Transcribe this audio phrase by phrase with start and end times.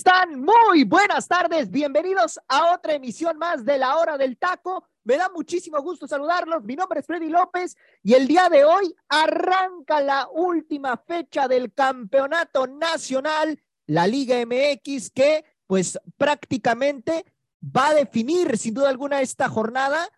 [0.00, 0.40] Están?
[0.40, 4.82] Muy buenas tardes, bienvenidos a otra emisión más de la hora del taco.
[5.04, 6.64] Me da muchísimo gusto saludarlos.
[6.64, 11.74] Mi nombre es Freddy López y el día de hoy arranca la última fecha del
[11.74, 17.26] campeonato nacional, la Liga MX, que pues prácticamente
[17.62, 20.08] va a definir sin duda alguna esta jornada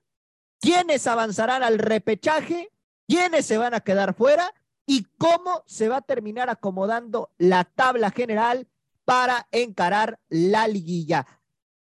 [0.61, 2.71] quiénes avanzarán al repechaje,
[3.09, 4.55] quiénes se van a quedar fuera
[4.87, 8.69] y cómo se va a terminar acomodando la tabla general
[9.05, 11.27] para encarar la liguilla.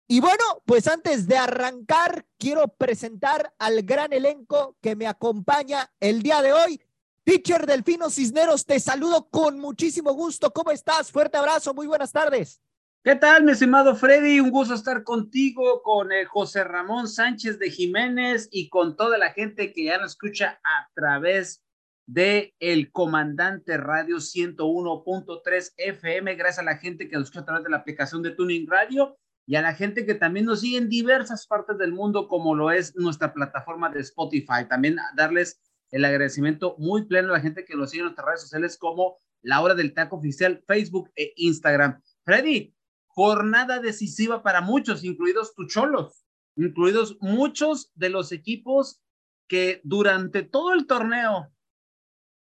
[0.09, 6.23] Y bueno, pues antes de arrancar, quiero presentar al gran elenco que me acompaña el
[6.23, 6.81] día de hoy.
[7.25, 10.53] Teacher Delfino Cisneros, te saludo con muchísimo gusto.
[10.53, 11.11] ¿Cómo estás?
[11.11, 12.61] Fuerte abrazo, muy buenas tardes.
[13.05, 14.39] ¿Qué tal, mi estimado Freddy?
[14.39, 19.33] Un gusto estar contigo, con eh, José Ramón Sánchez de Jiménez y con toda la
[19.33, 21.65] gente que ya nos escucha a través
[22.13, 27.65] de El Comandante Radio 101.3 FM, gracias a la gente que nos escucha a través
[27.65, 30.91] de la aplicación de Tuning Radio y a la gente que también nos sigue en
[30.91, 34.69] diversas partes del mundo, como lo es nuestra plataforma de Spotify.
[34.69, 38.43] También darles el agradecimiento muy pleno a la gente que nos sigue en nuestras redes
[38.43, 41.99] sociales como La Hora del Taco Oficial, Facebook e Instagram.
[42.25, 42.75] Freddy,
[43.07, 46.27] jornada decisiva para muchos, incluidos Tucholos,
[46.57, 49.01] incluidos muchos de los equipos
[49.49, 51.51] que durante todo el torneo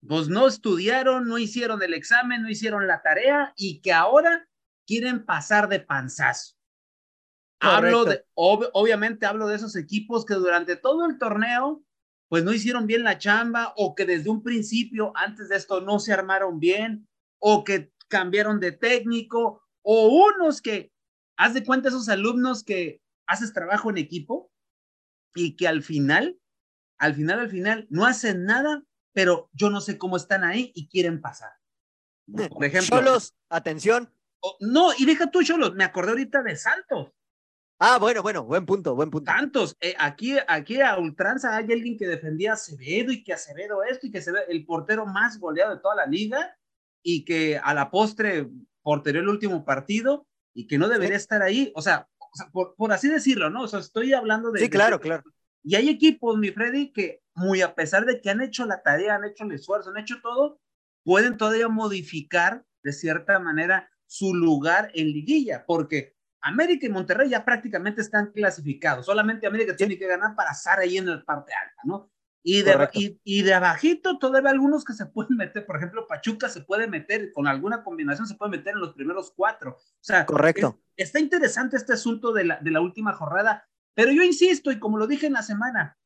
[0.06, 4.48] pues no estudiaron, no hicieron el examen, no hicieron la tarea y que ahora
[4.86, 6.54] quieren pasar de panzazo.
[7.60, 11.82] Hablo de, obviamente hablo de esos equipos que durante todo el torneo,
[12.28, 15.98] pues no hicieron bien la chamba o que desde un principio, antes de esto, no
[15.98, 17.08] se armaron bien
[17.40, 20.92] o que cambiaron de técnico o unos que,
[21.36, 24.52] haz de cuenta esos alumnos que haces trabajo en equipo
[25.34, 26.38] y que al final,
[26.98, 28.82] al final, al final, no hacen nada
[29.12, 31.52] pero yo no sé cómo están ahí y quieren pasar.
[32.50, 32.98] Por ejemplo.
[32.98, 34.12] Cholos, atención.
[34.60, 37.12] no, y deja tú, Cholos, me acordé ahorita de Santos.
[37.80, 39.30] Ah, bueno, bueno, buen punto, buen punto.
[39.30, 43.84] Santos, eh, aquí, aquí a ultranza hay alguien que defendía a Acevedo y que Acevedo
[43.84, 46.56] esto y que se ve el portero más goleado de toda la liga
[47.04, 48.48] y que a la postre
[48.82, 51.72] porterió el último partido y que no debería estar ahí.
[51.76, 52.08] O sea,
[52.52, 53.62] por, por, así decirlo, ¿no?
[53.62, 54.58] O sea, estoy hablando de.
[54.60, 55.22] Sí, claro, claro.
[55.62, 59.14] Y hay equipos, mi Freddy, que muy a pesar de que han hecho la tarea,
[59.14, 60.60] han hecho el esfuerzo, han hecho todo,
[61.04, 67.44] pueden todavía modificar de cierta manera su lugar en liguilla, porque América y Monterrey ya
[67.44, 71.82] prácticamente están clasificados, solamente América tiene que ganar para estar ahí en la parte alta,
[71.84, 72.10] ¿no?
[72.42, 76.62] Y de, y, de abajito todavía algunos que se pueden meter, por ejemplo, Pachuca se
[76.62, 79.72] puede meter, con alguna combinación se puede meter en los primeros cuatro.
[79.72, 80.80] O sea, correcto.
[80.96, 83.68] está interesante este asunto de la, de la última jornada,
[83.98, 85.98] pero yo insisto, y como lo dije en la semana,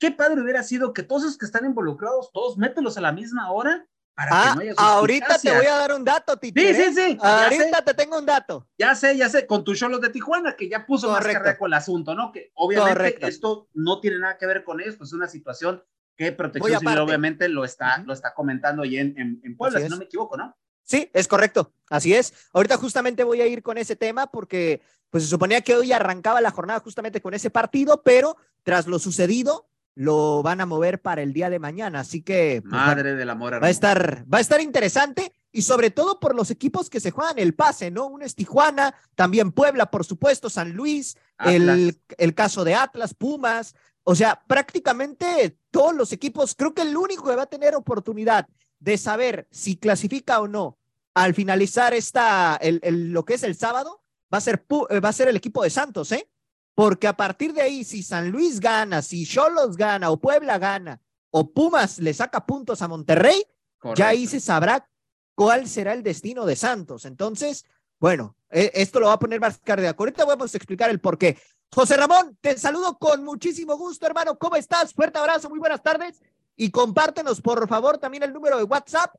[0.00, 3.52] qué padre hubiera sido que todos los que están involucrados, todos mételos a la misma
[3.52, 6.58] hora para que ah, no haya ahorita te voy a dar un dato, Tito.
[6.58, 7.18] Sí, sí, sí.
[7.20, 8.66] Ahorita te tengo un dato.
[8.78, 11.26] Ya sé, ya sé, con tus cholos de Tijuana, que ya puso más
[11.58, 12.32] con el asunto, ¿no?
[12.32, 15.84] Que obviamente esto no tiene nada que ver con esto, es una situación
[16.16, 19.14] que Protección Civil obviamente lo está, lo está comentando ahí en,
[19.44, 20.56] en, Puebla, si no me equivoco, ¿no?
[20.86, 22.32] Sí, es correcto, así es.
[22.52, 24.80] Ahorita justamente voy a ir con ese tema porque
[25.10, 28.98] pues se suponía que hoy arrancaba la jornada justamente con ese partido, pero tras lo
[28.98, 33.30] sucedido lo van a mover para el día de mañana, así que pues, madre del
[33.30, 37.00] amor va a estar va a estar interesante y sobre todo por los equipos que
[37.00, 38.06] se juegan el pase, ¿no?
[38.06, 43.74] Uno es Tijuana, también Puebla, por supuesto, San Luis, el, el caso de Atlas, Pumas,
[44.04, 48.46] o sea, prácticamente todos los equipos, creo que el único que va a tener oportunidad
[48.78, 50.78] de saber si clasifica o no
[51.14, 54.02] al finalizar esta, el, el, lo que es el sábado,
[54.32, 56.28] va a ser, eh, va a ser el equipo de Santos, ¿eh?
[56.74, 61.00] Porque a partir de ahí, si San Luis gana, si Cholos gana o Puebla gana
[61.30, 63.46] o Pumas le saca puntos a Monterrey,
[63.94, 64.86] ya ahí se sabrá
[65.34, 67.06] cuál será el destino de Santos.
[67.06, 67.64] Entonces,
[67.98, 70.02] bueno, e, esto lo va a poner más cardíaco.
[70.02, 71.38] Ahorita vamos a explicar el por qué.
[71.72, 74.38] José Ramón, te saludo con muchísimo gusto, hermano.
[74.38, 74.92] ¿Cómo estás?
[74.92, 76.20] Fuerte abrazo, muy buenas tardes.
[76.56, 79.14] Y compártenos, por favor, también el número de WhatsApp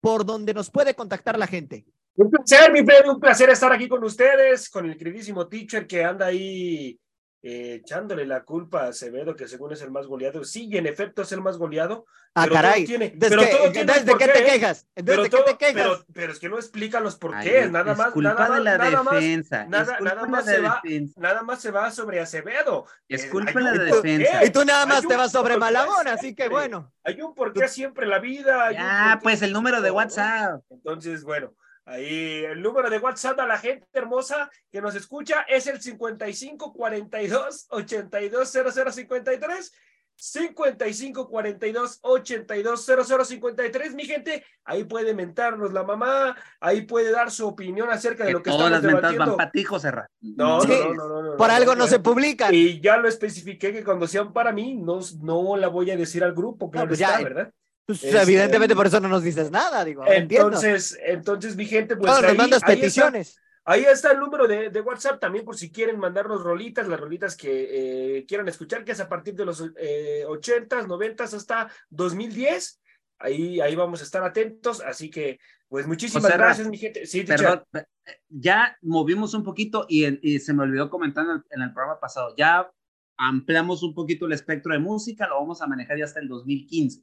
[0.00, 1.84] por donde nos puede contactar la gente.
[2.16, 6.04] Un placer, mi Freddy, un placer estar aquí con ustedes, con el queridísimo teacher que
[6.04, 6.98] anda ahí
[7.44, 10.44] eh, echándole la culpa a Acevedo, que según es el más goleado.
[10.44, 12.04] Sí, y en efecto es el más goleado.
[12.34, 12.80] Ah, pero caray.
[12.82, 14.44] Todo tiene, Entonces, pero ¿qué- todo tiene entonces, un ¿de qué te ¿eh?
[14.44, 14.86] quejas?
[14.94, 15.74] Entonces, Pero, ¿de qué todo- te quejas?
[15.74, 17.68] pero, pero es que no explican los por qué.
[17.68, 19.66] Nada más, nada de la nada más, defensa.
[19.66, 19.98] nada-
[20.28, 21.20] más se va- defensa.
[21.20, 22.86] nada más se va sobre Acevedo.
[23.08, 24.44] Es Eh, culpa de la defensa.
[24.44, 26.92] Y tú nada más te vas sobre Malagón, así que bueno.
[27.04, 28.66] Hay un porqué siempre en la vida.
[28.68, 29.90] porqué pues el número de.
[29.90, 30.62] WhatsApp.
[30.70, 31.54] Entonces, bueno,
[31.84, 36.72] ahí el número de WhatsApp a la gente hermosa que nos escucha es el 55
[36.72, 39.72] 42 82 00 53.
[40.14, 47.30] 55 42 82 00 53, mi gente, ahí puede mentarnos la mamá, ahí puede dar
[47.30, 49.30] su opinión acerca de Que lo que todas estamos las mentadas debatiendo.
[49.32, 50.06] van para ti, José Ra.
[50.20, 52.54] No, Sí, no, no, no, no, no, Por no, algo no se publican.
[52.54, 56.22] Y ya lo especifiqué que cuando sean para mí, no, no la voy a decir
[56.22, 57.52] al grupo, claro pues está, ya, ¿verdad?
[57.86, 60.04] Pues, este- evidentemente por eso no nos dices nada, digo.
[60.06, 60.48] entiendo.
[60.48, 63.36] Entonces, entonces, mi gente, pues ahí, mandas ahí está, peticiones.
[63.64, 67.36] ahí está el número de, de WhatsApp también por si quieren mandarnos rolitas, las rolitas
[67.36, 72.80] que eh, quieran escuchar, que es a partir de los eh, 80s, 90s hasta 2010.
[73.18, 75.38] Ahí, ahí vamos a estar atentos, así que,
[75.68, 77.06] pues muchísimas gracias, mi gente.
[77.06, 77.22] Sí.
[77.22, 77.84] Perdón, eh,
[78.28, 81.72] ya movimos un poquito y, en- y se me olvidó comentar en el, en el
[81.72, 82.34] programa pasado.
[82.36, 82.68] Ya
[83.16, 87.02] ampliamos un poquito el espectro de música, lo vamos a manejar ya hasta el 2015.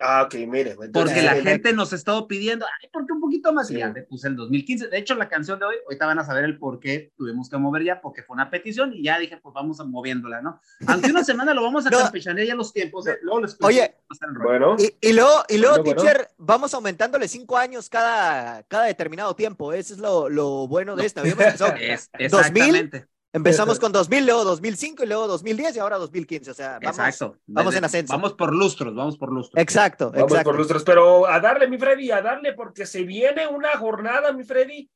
[0.00, 0.70] Ah, ok, mire.
[0.80, 3.66] entonces, Porque la eh, gente nos ha estado pidiendo, ay, ¿por qué un poquito más?
[3.66, 3.74] Sí.
[3.74, 4.88] Y ya le puse el 2015.
[4.88, 7.56] De hecho, la canción de hoy, ahorita van a saber el por qué tuvimos que
[7.58, 10.60] mover ya, porque fue una petición y ya dije, pues vamos a moviéndola, ¿no?
[10.86, 11.98] Aunque una semana lo vamos a No.
[11.98, 13.18] campechanear ya los tiempos, ¿eh?
[13.22, 13.96] Luego les Oye.
[14.44, 16.02] Bueno, Y, y luego, y luego Bueno, bueno.
[16.02, 19.72] teacher, vamos aumentándole cinco años cada, cada determinado tiempo.
[19.72, 21.20] Eso es lo, lo bueno de esto.
[21.20, 26.50] Habíamos empezado- Es, 2000, empezamos con 2000, luego 2005 y luego 2010 y ahora 2015.
[26.50, 27.36] O sea, vamos, exacto.
[27.46, 28.12] vamos Desde- en ascenso.
[28.12, 29.60] Vamos por lustros, vamos por lustros.
[29.60, 30.50] Exacto, Vamos exacto.
[30.50, 34.44] por lustros, pero a darle, mi Freddy, a darle, porque se viene una jornada, mi
[34.44, 34.90] Freddy,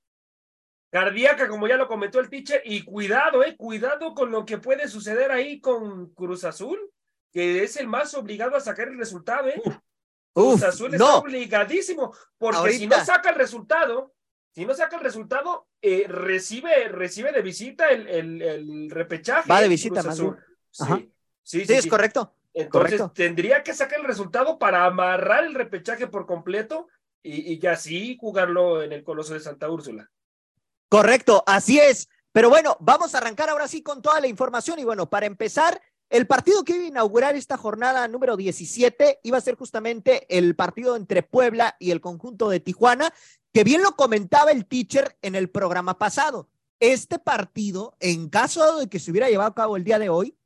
[0.90, 4.88] cardíaca, como ya lo comentó el teacher, y cuidado, eh, cuidado con lo que puede
[4.88, 6.78] suceder ahí con Cruz Azul,
[7.32, 9.60] que es el más obligado a sacar el resultado, eh.
[9.64, 9.74] Uf,
[10.34, 14.12] Cruz Azul está no, obligadísimo, porque si no saca el resultado,
[14.52, 19.48] si no saca el resultado, eh, recibe, recibe de visita el, el, el repechaje.
[19.50, 20.36] Va de visita, más bien.
[20.70, 20.96] Sí, Ajá.
[20.96, 22.34] sí, sí, sí, es correcto.
[22.54, 23.12] Entonces Correcto.
[23.14, 26.88] tendría que sacar el resultado para amarrar el repechaje por completo
[27.22, 30.10] y, y ya así jugarlo en el Coloso de Santa Úrsula.
[30.90, 32.08] Correcto, así es.
[32.32, 34.78] Pero bueno, vamos a arrancar ahora sí con toda la información.
[34.78, 39.38] Y bueno, para empezar, el partido que iba a inaugurar esta jornada número 17 iba
[39.38, 43.14] a ser justamente el partido entre Puebla y el conjunto de Tijuana,
[43.52, 46.48] que bien lo comentaba el teacher en el programa pasado.
[46.80, 50.36] Este partido, en caso de que se hubiera llevado a cabo el día de hoy,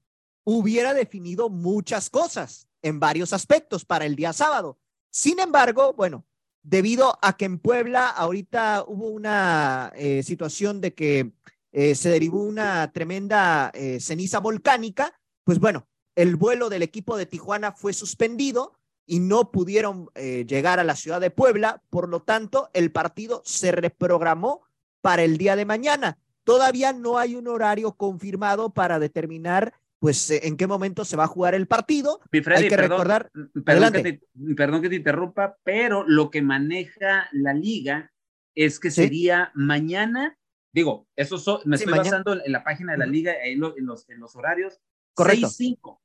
[0.45, 4.79] hubiera definido muchas cosas en varios aspectos para el día sábado.
[5.11, 6.27] Sin embargo, bueno,
[6.63, 11.33] debido a que en Puebla ahorita hubo una eh, situación de que
[11.73, 15.87] eh, se derivó una tremenda eh, ceniza volcánica, pues bueno,
[16.17, 20.97] el vuelo del equipo de Tijuana fue suspendido y no pudieron eh, llegar a la
[20.97, 24.63] ciudad de Puebla, por lo tanto, el partido se reprogramó
[25.01, 26.19] para el día de mañana.
[26.45, 31.25] Todavía no hay un horario confirmado para determinar pues eh, en qué momento se va
[31.25, 32.21] a jugar el partido.
[32.31, 33.31] Freddy, hay que perdón, recordar,
[33.65, 38.13] Perdón que, te, perdón que te interrumpa, pero lo que maneja la liga
[38.55, 39.03] es que Sí.
[39.03, 40.39] sería mañana,
[40.73, 42.19] digo, eso so- me Sí, estoy mañana.
[42.19, 44.79] basando en la página de la liga, en, lo- en los, en los horarios.
[45.15, 45.47] Correcto.
[45.49, 45.99] 6-5.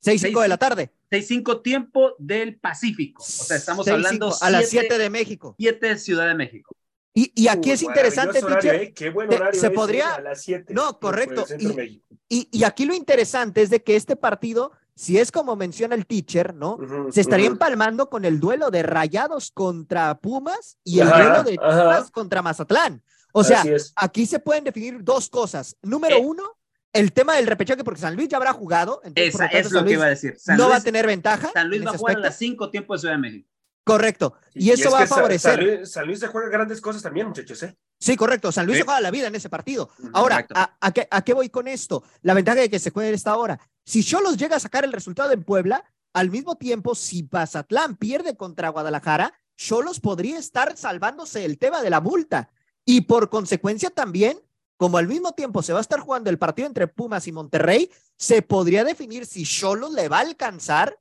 [0.00, 0.90] 6 5 de la tarde.
[1.10, 3.22] 6-5 tiempo del Pacífico.
[3.22, 5.54] O sea, estamos 6, hablando 5, a las 7 7 de México.
[5.58, 6.74] de Ciudad de México.
[7.12, 8.92] Y, y aquí Uy, es interesante, horario, teacher, ¿eh?
[8.94, 10.72] Qué buen horario se ese, podría- a las 7.
[10.72, 12.02] No, correcto, y-.
[12.28, 16.06] Y, y aquí lo interesante es de que este partido, si es como menciona el
[16.06, 16.74] teacher, ¿no?
[16.74, 17.54] Ujú, Se estaría ujú.
[17.54, 21.50] empalmando con el duelo de Rayados contra Pumas y el Ajá, duelo de.
[21.56, 23.02] Chivas contra Mazatlán.
[23.32, 23.92] O sea, es.
[23.96, 25.76] aquí se pueden definir dos cosas.
[25.82, 26.22] Número Eh.
[26.24, 26.44] uno,
[26.92, 29.00] el tema del repechaje, porque San Luis ya habrá jugado.
[29.04, 30.34] Entonces, por Esa lo tanto, es lo que iba a decir.
[30.38, 31.50] San no va a tener ventaja.
[31.52, 32.28] San Luis en va a ese jugar a aspecto.
[32.28, 33.48] las 5 tiempo de Ciudad de México.
[33.84, 34.34] Correcto.
[34.54, 35.54] Y, eso es va que a favorecer.
[35.56, 37.76] San Luis, San Luis se juega grandes cosas también, muchachos, ¿eh?
[37.98, 38.52] Sí, correcto.
[38.52, 38.82] San Luis Sí.
[38.82, 39.90] se juega la vida en ese partido.
[40.12, 40.46] Ahora.
[40.54, 42.04] ¿a, a qué, a qué voy con esto?
[42.22, 43.58] La ventaja de que se juegue en esta hora.
[43.84, 48.36] Si Cholos llega a sacar el resultado en Puebla, al mismo tiempo, si Mazatlán pierde
[48.36, 52.50] contra Guadalajara, Cholos podría estar salvándose el tema de la multa.
[52.84, 54.38] Y por consecuencia también,
[54.80, 57.90] como al mismo tiempo se va a estar jugando el partido entre Pumas y Monterrey,
[58.16, 60.98] se podría definir si Cholos le va a alcanzar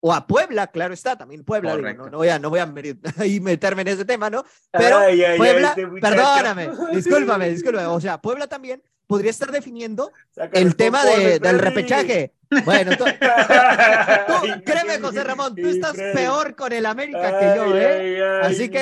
[0.00, 2.66] o a Puebla, claro está, también Puebla, digo, no, no voy a, no voy a
[3.40, 4.44] meterme en ese tema, ¿no?
[4.70, 6.14] Pero Ay, ay, ay, Puebla, este muchacho.
[6.14, 7.86] perdóname, discúlpame, discúlpame.
[7.86, 8.82] O sea, Puebla también
[9.12, 10.10] podría estar definiendo
[10.54, 12.32] el tema del repechaje.
[12.64, 13.04] Bueno, tú,
[14.64, 18.40] créeme, José Ramón, tú estás peor con el América que yo, ¿eh?
[18.42, 18.78] Así que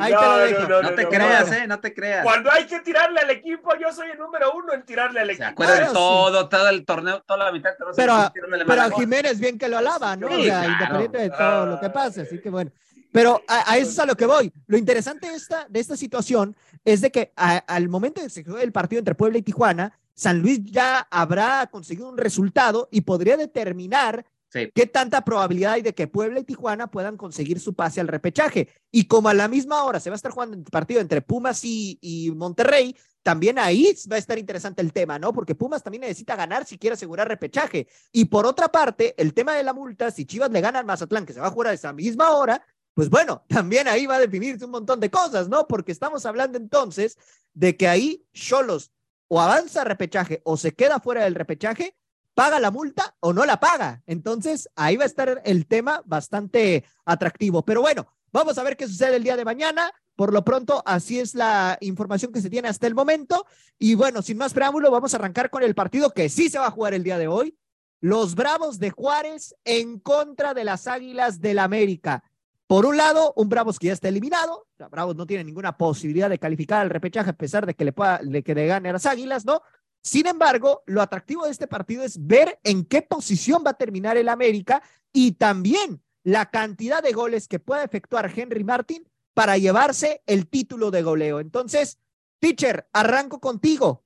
[0.00, 0.82] ahí te lo dejo.
[0.82, 1.66] No, te creas, ¿eh?
[1.66, 2.24] No te creas.
[2.24, 5.44] Cuando hay que tirarle al equipo, yo soy el número uno en tirarle al equipo.
[5.44, 7.70] Se acuerda de todo, todo el torneo, toda la mitad.
[7.94, 8.32] Pero,
[8.66, 10.28] pero a Jiménez bien que lo alaba, ¿no?
[10.28, 12.22] o sea, independiente de todo lo que pase.
[12.22, 12.70] Así que bueno.
[13.14, 14.52] Pero a, eso es a lo que voy.
[14.66, 18.42] Lo interesante de esta, de esta situación es de que al momento de que se
[18.42, 23.02] juegue el partido entre Puebla y Tijuana, San Luis ya habrá conseguido un resultado y
[23.02, 24.26] podría determinar
[24.74, 28.68] qué tanta probabilidad hay de que Puebla y Tijuana puedan conseguir su pase al repechaje.
[28.90, 31.60] Y como a la misma hora se va a estar jugando el partido entre Pumas
[31.62, 35.32] y, Monterrey, también ahí va a estar interesante el tema, ¿no?
[35.32, 37.86] Porque Pumas también necesita ganar si quiere asegurar repechaje.
[38.10, 41.24] Y por otra parte, el tema de la multa, si Chivas le gana al Mazatlán,
[41.24, 42.60] que se va a jugar a esa misma hora,
[42.94, 45.66] pues bueno, también ahí va a definirse un montón de cosas, ¿no?
[45.66, 47.18] Porque estamos hablando entonces
[47.52, 48.90] de que ahí Cholos
[49.28, 51.96] o avanza a repechaje o se queda fuera del repechaje,
[52.34, 54.02] paga la multa o no la paga.
[54.06, 57.64] Entonces, ahí va a estar el tema bastante atractivo.
[57.64, 59.90] Pero bueno, vamos a ver qué sucede el día de mañana.
[60.16, 63.46] Por lo pronto, así es la información que se tiene hasta el momento.
[63.78, 66.66] Y bueno, sin más preámbulo, vamos a arrancar con el partido que sí se va
[66.66, 67.56] a jugar el día de hoy.
[68.00, 72.22] Los Bravos de Juárez en contra de las Águilas del América.
[72.66, 76.38] Por un lado, un Bravos que ya está eliminado, Bravos no tiene ninguna posibilidad de
[76.38, 79.06] calificar al repechaje a pesar de que le pueda, de que le gane a las
[79.06, 79.60] Águilas, ¿no?
[80.02, 84.16] Sin embargo, lo atractivo de este partido es ver en qué posición va a terminar
[84.16, 90.22] el América y también la cantidad de goles que puede efectuar Henry Martin para llevarse
[90.26, 91.40] el título de goleo.
[91.40, 91.98] Entonces,
[92.38, 94.04] teacher, arranco contigo.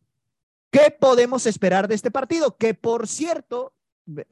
[0.70, 2.56] ¿Qué podemos esperar de este partido?
[2.56, 3.74] Que por cierto,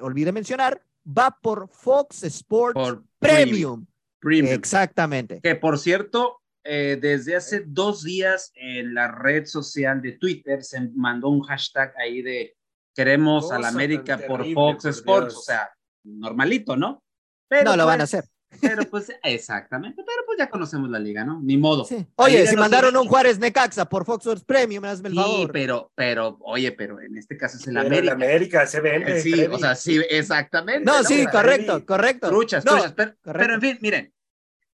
[0.00, 3.86] olvide mencionar, va por Fox Sports Premium.
[4.34, 5.40] Exactamente.
[5.42, 10.80] Que por cierto, eh, desde hace dos días en la red social de Twitter se
[10.94, 12.56] mandó un hashtag ahí de
[12.94, 15.70] queremos a la América por Fox Sports, o sea,
[16.02, 17.02] normalito, ¿no?
[17.48, 18.24] Pero no lo van a pues, hacer.
[18.60, 21.40] Pero pues, exactamente, pero pues ya conocemos la liga, ¿no?
[21.42, 21.86] Ni modo.
[22.14, 25.52] Oye, si mandaron un Juárez Necaxa por Fox Sports Premium, hazme el sí, favor.
[25.52, 27.98] pero, pero, oye, pero en este caso es el América.
[28.00, 29.20] El América se vende.
[29.20, 30.84] Sí, o sea, sí, exactamente.
[30.84, 32.28] No, sí, correcto, correcto.
[32.28, 34.14] Truchas, truchas, pero, en fin, miren,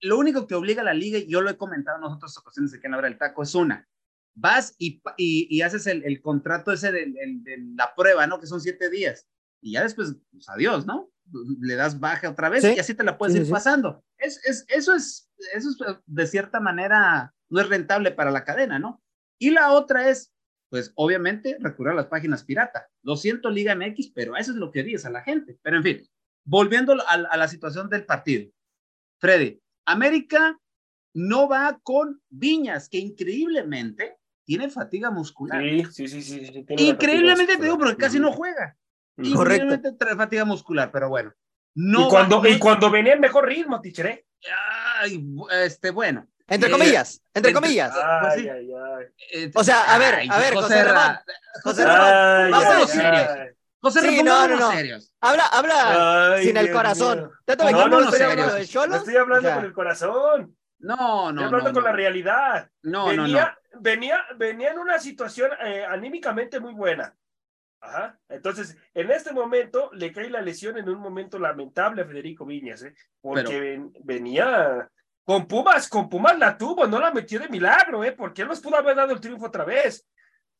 [0.02, 2.72] lo único que obliga a la liga, y yo lo he comentado en otras ocasiones
[2.72, 3.88] de que no habrá el taco, es una.
[4.34, 7.06] Vas y, y, haces el, el, contrato ese de,
[7.76, 8.40] la prueba, ¿no?
[8.40, 9.28] Que son siete días.
[9.60, 11.10] Y ya después, pues adiós, ¿no?
[11.60, 14.04] Le das baja otra vez y así te la puedes ir pasando.
[14.18, 18.78] Es, es, eso, es, eso es, de cierta manera, no es rentable para la cadena,
[18.78, 19.02] ¿no?
[19.38, 20.32] Y la otra es,
[20.68, 22.88] pues obviamente, recurrir a las páginas pirata.
[23.02, 25.58] Lo siento, Liga MX, pero eso es lo que dices a la gente.
[25.62, 26.10] Pero en fin,
[26.44, 28.50] volviendo a, a la situación del partido.
[29.20, 30.58] Freddy, América
[31.14, 35.62] no va con Viñas, que increíblemente tiene fatiga muscular.
[35.90, 36.22] Sí, sí, sí.
[36.22, 38.76] sí, increíblemente te digo, porque casi no juega.
[39.16, 41.32] Increíblemente trae fatiga muscular, pero bueno.
[41.74, 44.26] No y, cuando, y cuando venía en mejor ritmo, tichere.
[45.00, 45.24] Ay,
[45.64, 46.26] este, bueno.
[46.48, 47.92] Entre eh, comillas, entre, comillas.
[47.92, 49.04] Pues ay, ay, ay.
[49.32, 51.18] Eh, o sea, a ver, a ver, José Ramón.
[51.62, 53.28] José Ramón, vamos serios.
[53.82, 54.70] José sí, no, no, no.
[54.70, 55.12] serios.
[55.20, 57.32] Habla, habla sin el corazón.
[57.46, 58.96] no, no, no, estoy hablando, de Cholo?
[58.96, 60.56] estoy hablando con el corazón.
[60.78, 61.42] No, no.
[61.42, 62.70] Estoy hablando con la realidad.
[62.82, 67.12] No, venía, no, Venía, venía en una situación eh, anímicamente muy buena.
[67.80, 68.16] Ajá.
[68.28, 72.84] Entonces, en este momento le cae la lesión en un momento lamentable a Federico Viñas,
[72.84, 72.94] ¿eh?
[73.20, 74.88] porque venía
[75.24, 78.12] con Pumas, con Pumas la tuvo, no la metió de milagro, ¿eh?
[78.12, 80.06] porque él nos pudo haber dado el triunfo otra vez.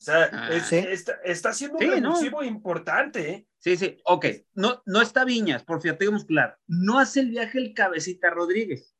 [0.02, 3.30] O sea, ah, está, está, siendo un revulsivo importante.
[3.30, 3.46] ¿eh?
[3.60, 4.26] Sí, sí, ok.
[4.52, 6.58] No, no está Viñas por fatiga muscular.
[6.66, 8.96] No hace el viaje el cabecita Rodríguez.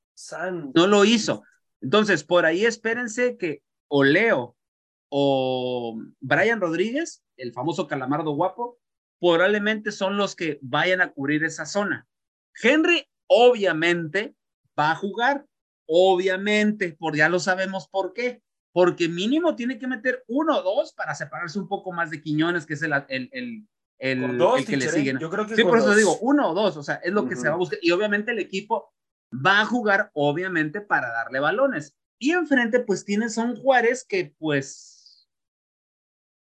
[0.76, 1.42] No lo hizo.
[1.80, 4.56] Entonces, por ahí espérense que o Leo
[5.08, 8.78] o Brian Rodríguez, el famoso calamardo guapo,
[9.20, 12.06] probablemente son los que vayan a cubrir esa zona.
[12.62, 14.36] Henry, obviamente,
[14.78, 15.46] va a jugar.
[15.84, 18.40] Obviamente, por ya lo sabemos por qué
[18.72, 22.66] porque mínimo tiene que meter uno o dos para separarse un poco más de Quiñones,
[22.66, 23.66] que es el, el, el,
[23.98, 25.14] el, que le sigue.
[25.20, 27.36] Yo creo que sí, por eso digo, uno o dos, o sea, es lo que
[27.36, 27.78] se va a buscar.
[27.82, 28.92] Y obviamente el equipo
[29.34, 31.94] va a jugar, obviamente, para darle balones.
[32.18, 35.28] Y enfrente, pues tiene Son Juárez, que pues,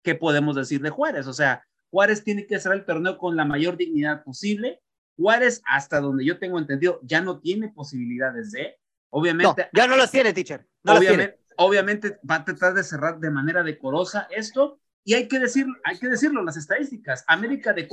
[0.03, 1.27] ¿qué podemos decir de Juárez?
[1.27, 4.81] O sea, Juárez tiene que hacer el torneo con la mayor dignidad posible.
[5.17, 8.77] Juárez, hasta donde yo tengo entendido, ya no tiene posibilidades de,
[9.09, 9.69] obviamente.
[9.73, 10.67] ya no las tiene, teacher.
[10.83, 14.79] No obviamente, obviamente va a tratar de cerrar de manera decorosa esto.
[15.03, 17.23] Y hay que, decir, hay que decirlo, las estadísticas.
[17.27, 17.87] América de,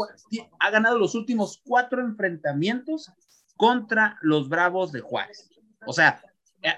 [0.58, 3.12] ha ganado los últimos cuatro enfrentamientos
[3.56, 5.50] contra los Bravos de Juárez.
[5.86, 6.22] O sea,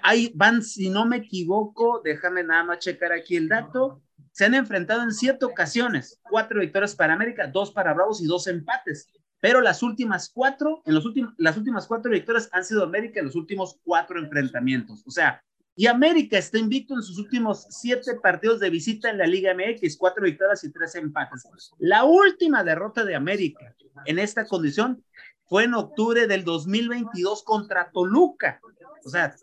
[0.03, 4.55] ahí van, si no me equivoco, déjame nada más checar aquí el dato, se han
[4.55, 9.09] enfrentado en siete ocasiones, cuatro victorias para América, dos para Bravos y dos empates.
[9.39, 13.27] Pero las últimas cuatro, en los últimos, las últimas cuatro victorias han sido América en
[13.27, 15.05] los últimos cuatro enfrentamientos.
[15.07, 15.45] O sea,
[15.77, 19.97] y América está invicto en sus últimos siete partidos de visita en la Liga MX,
[19.97, 21.49] cuatro victorias y tres empates.
[21.79, 23.75] La última derrota de América
[24.07, 25.03] en esta condición
[25.47, 28.61] fue en octubre del 2022 contra Toluca.
[29.05, 29.35] O sea,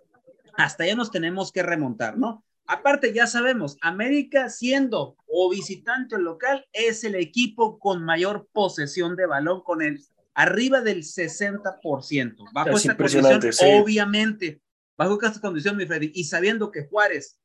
[0.58, 2.44] hasta ya nos tenemos que remontar, ¿no?
[2.66, 9.26] Aparte, ya sabemos, América siendo o visitante local es el equipo con mayor posesión de
[9.26, 10.02] balón, con el
[10.34, 12.36] arriba del 60%.
[12.54, 13.42] Bajo esta condición,
[13.82, 14.62] obviamente,
[15.10, 17.40] bajo esta condición, mi Freddy, y sabiendo que Juárez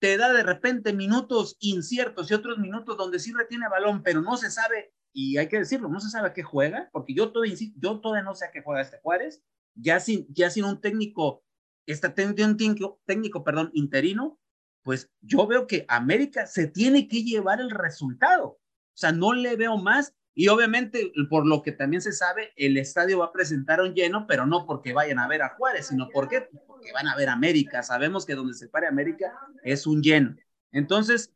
[0.00, 4.36] te da de repente minutos inciertos y otros minutos donde sí retiene balón, pero no
[4.36, 7.54] se sabe, y hay que decirlo, no se sabe a qué juega, porque yo todavía,
[7.76, 9.42] yo todavía no sé a qué juega este Juárez,
[9.74, 11.44] ya sin, ya sin un técnico,
[11.86, 14.38] está un técnico, técnico, perdón, interino,
[14.82, 18.46] pues yo veo que América se tiene que llevar el resultado.
[18.48, 20.14] O sea, no le veo más.
[20.34, 24.26] Y obviamente, por lo que también se sabe, el estadio va a presentar un lleno,
[24.26, 26.48] pero no porque vayan a ver a Juárez, sino porque,
[26.82, 27.82] porque van a ver América.
[27.82, 30.34] Sabemos que donde se pare América es un lleno.
[30.72, 31.32] Entonces,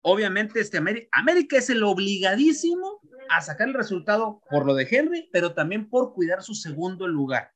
[0.00, 5.28] obviamente, este América, América es el obligadísimo a sacar el resultado por lo de Henry,
[5.32, 7.54] pero también por cuidar su segundo lugar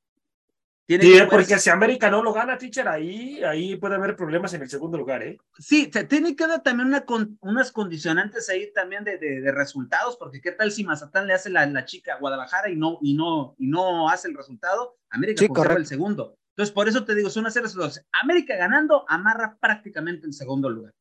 [0.88, 4.70] sí, porque si América no lo gana, teacher, ahí, ahí puede haber problemas en el
[4.70, 5.38] segundo lugar, ¿eh?
[5.58, 7.04] Sí, se tiene que dar también una
[7.40, 11.66] unas condicionantes ahí también de, de, resultados, porque qué tal si Mazatán le hace la,
[11.66, 15.48] la, chica a Guadalajara y no, y no, y no hace el resultado, América sí,
[15.76, 16.37] el segundo.
[16.58, 20.68] Entonces, por eso te digo, son una serie de América ganando amarra prácticamente el segundo
[20.68, 20.92] lugar.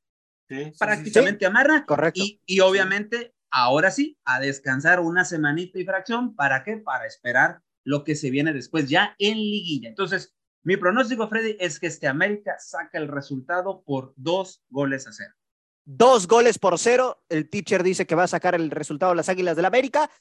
[0.47, 1.83] Sí, prácticamente amarra.
[1.83, 2.21] Correcto.
[2.23, 6.77] Y, y obviamente, ahora sí, a descansar una semanita y fracción, ¿para qué?
[6.77, 9.89] Para esperar lo que se viene después ya en liguilla.
[9.89, 15.11] Entonces, mi pronóstico, Freddy, es que este América saca el resultado por dos goles a
[15.11, 15.33] cero.
[15.85, 17.23] Dos goles por cero.
[17.29, 20.11] El teacher dice que va a sacar el resultado de las Águilas del la América.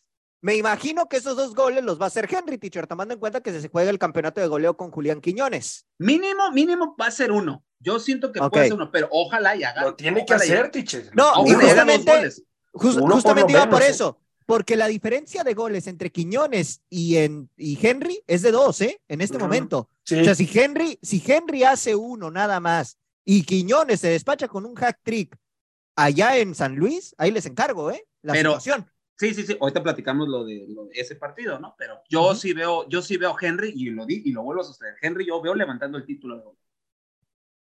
[0.43, 3.40] Me imagino que esos dos goles los va a hacer Henry, teacher, tomando en cuenta
[3.40, 5.87] que se juega el campeonato de goleo con Julián Quiñones.
[5.99, 7.64] Mínimo, mínimo va a ser uno.
[7.81, 9.83] Yo siento que puede ser uno, pero ojalá y haga.
[9.83, 11.11] Lo tiene que hacer, teacher.
[11.14, 12.31] No, y justamente,
[12.73, 18.23] justamente iba por eso porque la diferencia de goles entre Quiñones y, en, y Henry
[18.28, 19.00] es de dos, ¿eh?
[19.09, 19.78] En este momento.
[19.78, 24.65] O sea, si Henry, si Henry hace uno nada más y Quiñones se despacha con
[24.65, 25.37] un hack trick
[25.97, 28.06] allá en San Luis, ahí les encargo, ¿eh?
[28.23, 28.89] La situación.
[29.19, 29.57] Sí, sí, sí.
[29.61, 31.75] Ahorita platicamos lo de, ese partido, ¿no?
[31.79, 34.63] Pero yo sí veo, yo sí veo a Henry y lo di y lo vuelvo
[34.63, 34.95] a sostener.
[35.00, 36.61] Henry, yo veo levantando el título de goleo.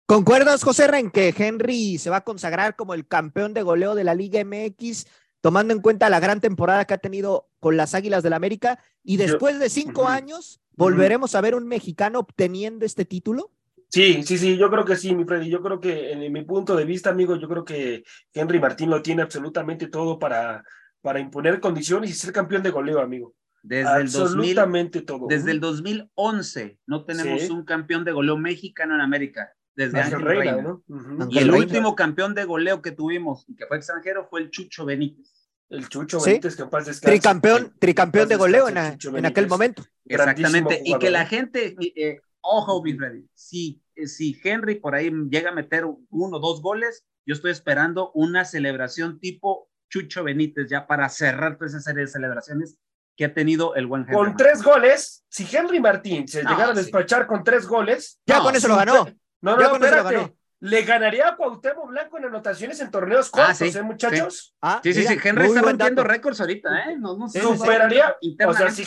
[0.07, 4.05] ¿Concuerdas, José, en que Henry se va a consagrar como el campeón de goleo de
[4.05, 5.07] la Liga MX
[5.41, 8.79] tomando en cuenta la gran temporada que ha tenido con las Águilas del la América,
[9.03, 13.51] y después de cinco años, ¿volveremos a ver un mexicano obteniendo este título?
[13.89, 15.51] Sí, sí, sí, yo creo que sí, mi Freddy.
[15.51, 19.03] Yo creo que en mi punto de vista, amigo, yo creo que Henry Martín lo
[19.03, 20.63] tiene absolutamente todo para,
[21.03, 23.35] para imponer condiciones y ser campeón de goleo, amigo.
[23.63, 25.27] Desde absolutamente el todo.
[25.29, 30.63] Desde el 2011 no tenemos un campeón de goleo mexicano en América desde Ángel Reina.
[30.63, 30.83] ¿no?
[31.31, 34.85] Y el último campeón de goleo que tuvimos, y que fue extranjero, fue el Chucho
[34.85, 35.51] Benítez.
[35.69, 39.85] El Chucho Benítez, que paz Tricampeón, tricampeón de goleo en, en, aquel momento.
[40.05, 40.83] Exactamente.
[40.85, 45.51] Y que la gente, eh, ojo, Big Ready, si, eh, si Henry por ahí llega
[45.51, 50.87] a meter uno o dos goles, yo estoy esperando una celebración tipo Chucho Benítez ya
[50.87, 52.79] para cerrar toda esa serie de celebraciones
[53.17, 54.15] que ha tenido el buen Henry.
[54.15, 58.57] Con tres goles, si Henry Martín se llegara a despachar con tres goles, ya con
[58.57, 59.07] eso lo ganó.
[59.43, 60.35] No, no, espérate.
[60.63, 64.55] Le ganaría a Cuauhtémoc Blanco en anotaciones en torneos ah, cortos, ¿eh, muchachos?
[64.61, 65.19] Ah, sí, sí, sí.
[65.23, 66.97] Henry está rompiendo récords ahorita, ¿eh?
[66.99, 67.41] No, no sé.
[67.41, 68.15] Superaría.
[68.47, 68.85] O sea, si,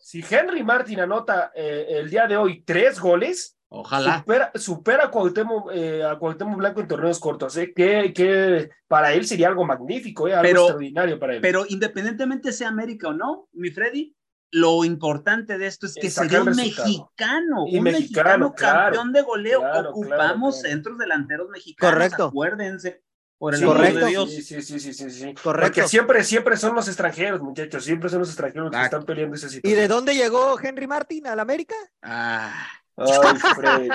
[0.00, 4.18] si, Henry Martin anota eh, el día de hoy tres goles, Ojalá.
[4.18, 7.72] Supera, supera a, Cuauhtémoc, eh, a Cuauhtémoc Blanco en torneos cortos, ¿eh?
[7.74, 10.34] que, que para él sería algo magnífico, ¿eh?
[10.34, 11.40] algo extraordinario para él.
[11.42, 14.16] Pero independientemente sea América o no, mi Freddy,
[14.50, 19.62] lo importante de esto es que sería un mexicano, un mexicano, campeón de goleo.
[19.90, 21.94] Ocupamos centros delanteros mexicanos.
[21.94, 22.24] Correcto.
[22.26, 23.02] Acuérdense.
[23.36, 23.98] Por el correcto.
[24.00, 24.30] De Dios.
[24.30, 25.74] Sí, sí, sí, sí, sí, Correcto.
[25.74, 27.84] Porque siempre, siempre son los extranjeros, muchachos.
[27.84, 29.78] Siempre son los extranjeros los que están peleando esa situación.
[29.78, 31.76] ¿Y de dónde llegó Henry Martin a la América?
[32.02, 32.66] Ah.
[32.98, 33.88] Ay, Freddy.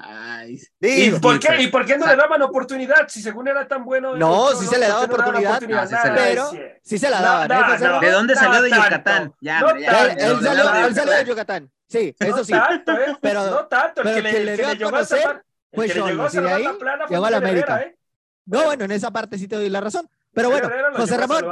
[0.00, 3.84] Ay, ¿Y, por qué, ¿Y por qué no le daban oportunidad si según era tan
[3.84, 4.14] bueno?
[4.16, 6.50] No, sí se le daba oportunidad, pero
[6.82, 8.00] sí se la daban.
[8.00, 9.34] ¿De dónde salió de Yucatán?
[9.40, 11.70] Ya, él, salió, de Yucatán.
[11.88, 12.52] Sí, eso sí.
[12.52, 13.16] Tanto, ¿eh?
[13.20, 16.68] pero, no tanto, el que, le, le, dio a conocer, pues yo, llegó a ahí,
[17.08, 17.80] llegó a la América.
[17.80, 17.96] ¿eh?
[18.44, 20.08] No, bueno, en esa parte sí te doy la razón.
[20.32, 21.44] Pero bueno, José Ramón,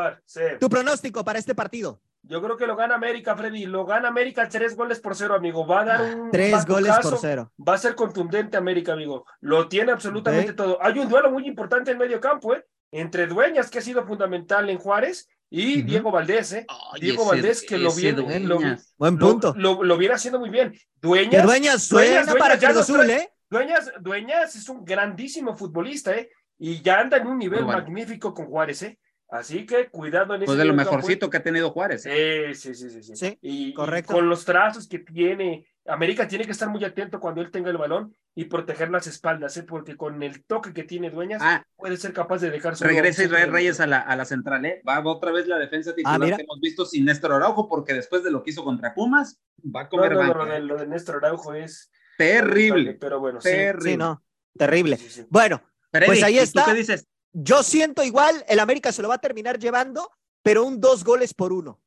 [0.61, 2.01] tu pronóstico para este partido.
[2.29, 3.67] Yo creo que lo gana América, Freddy.
[3.67, 5.67] Lo gana América tres goles por cero, amigo.
[5.67, 6.31] Va a dar un.
[6.31, 7.53] Tres goles por cero.
[7.57, 9.25] Va a ser contundente América, amigo.
[9.41, 10.79] Lo tiene absolutamente todo.
[10.83, 12.65] Hay un duelo muy importante en medio campo, ¿eh?
[12.91, 16.67] Entre Dueñas, que ha sido fundamental en Juárez, y Diego Valdés, ¿eh?
[17.01, 18.41] Diego Valdés, que lo viene.
[18.41, 18.59] Lo,
[18.97, 19.55] Buen punto.
[19.57, 20.77] Lo, viene haciendo muy bien.
[21.01, 21.45] Dueñas.
[21.45, 23.31] Dueñas suena para Cruz Azul, ¿eh?
[23.49, 26.29] Dueñas, Dueñas es un grandísimo futbolista, ¿eh?
[26.59, 28.99] Y ya anda en un nivel magnífico con Juárez, ¿eh?
[29.29, 32.05] Así que cuidado en ese Pues de lo mejorcito que ha tenido Juárez.
[32.07, 32.53] ¿eh?
[32.55, 33.17] sí, sí, sí, sí.
[33.17, 34.13] sí y, correcto.
[34.13, 37.77] con los trazos que tiene, América tiene que estar muy atento cuando él tenga el
[37.77, 39.65] balón y proteger las espaldas, ¿eh?
[39.65, 43.51] porque con el toque que tiene Dueñas ah, puede ser capaz de dejar Regresa Israel
[43.51, 44.81] Reyes a la, a la central, ¿eh?
[44.89, 48.23] Va otra vez la defensa titular ah, que hemos visto sin Néstor Araujo, porque después
[48.23, 49.41] de lo que hizo contra Pumas,
[49.75, 52.95] va a comer no, no, lo, de, lo, de, Néstor Araujo es terrible.
[52.95, 53.91] Pero bueno, terrible.
[53.91, 54.23] Sí, no,
[54.57, 54.99] terrible.
[55.31, 56.65] Bueno, pues ahí está.
[56.65, 57.09] ¿tú qué dices?
[57.39, 60.11] Yo siento igual, el América se lo va a terminar llevando,
[60.43, 61.79] pero un dos goles por uno.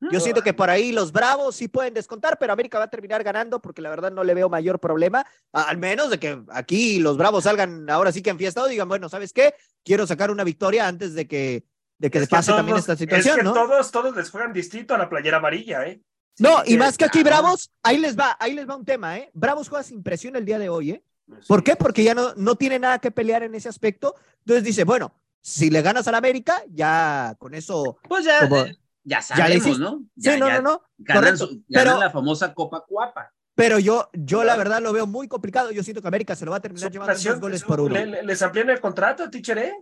[0.00, 3.22] Yo siento que por ahí los Bravos sí pueden descontar, pero América va a terminar
[3.22, 7.16] ganando porque la verdad no le veo mayor problema, al menos de que aquí los
[7.16, 9.54] Bravos salgan ahora sí que en fiesta y digan, bueno, ¿sabes qué?
[9.84, 11.64] Quiero sacar una victoria antes de que,
[11.98, 15.08] de que pase también esta situación, es que Todos, todos les juegan distinto a la
[15.08, 16.02] playera amarilla, ¿eh?
[16.40, 19.30] no, y más que aquí Bravos, ahí les va, ahí les va un tema, ¿eh?
[19.34, 21.04] Bravos juega sin presión el día de hoy, ¿eh?
[21.48, 21.76] ¿Por qué?
[21.76, 24.14] Porque ya no, no tiene nada que pelear en ese aspecto.
[24.40, 27.98] Entonces dice, bueno, si le ganas al América, ya con eso.
[28.08, 30.04] Pues ya, eh, ya sabemos, ¿no?
[30.18, 30.82] sí, no, no, no.
[30.98, 31.36] Ganan,
[31.68, 33.32] pero, la famosa Copa Cuapa.
[33.54, 35.70] Pero yo, yo la verdad lo veo muy complicado.
[35.70, 37.96] Yo siento que América se lo va a terminar llevando dos goles por uno.
[38.04, 39.72] ¿Les amplían el contrato, Tichere?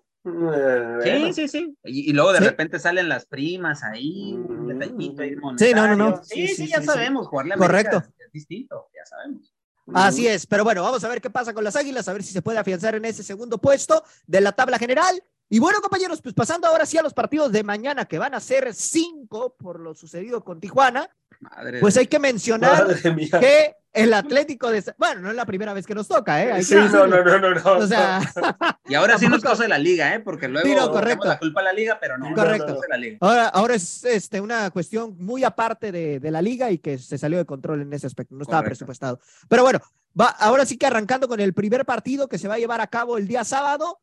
[1.02, 1.76] Sí, sí, sí.
[1.84, 6.22] Y, luego de repente salen las primas ahí, un detallito ahí Sí, no, no, no.
[6.24, 8.02] Sí, sí, ya sabemos, jugarle a Correcto.
[8.18, 9.53] es distinto, ya sabemos.
[9.94, 12.32] Así es, pero bueno, vamos a ver qué pasa con las Águilas, a ver si
[12.32, 15.22] se puede afianzar en ese segundo puesto de la tabla general.
[15.48, 18.40] Y bueno, compañeros, pues pasando ahora sí a los partidos de mañana, que van a
[18.40, 21.08] ser cinco por lo sucedido con Tijuana,
[21.80, 22.86] pues hay que mencionar
[23.40, 24.82] que el Atlético de...
[24.98, 26.62] Bueno, no es la primera vez que nos toca, ¿eh?
[26.64, 28.20] sí, no, no, no, no, O sea...
[28.88, 30.20] y ahora sí nos causa la liga, ¿eh?
[30.20, 31.26] Porque luego sí, correcto.
[31.26, 32.34] la culpa a la liga, pero no.
[32.34, 32.80] Correcto.
[32.88, 33.18] la liga.
[33.20, 37.16] Ahora, ahora es este, una cuestión muy aparte de, de, la liga y que se
[37.18, 39.20] salió de control en ese aspecto, no estaba presupuestado.
[39.48, 39.80] Pero bueno,
[40.20, 42.88] va, ahora sí que arrancando con el primer partido que se va a llevar a
[42.88, 44.00] cabo el día sábado,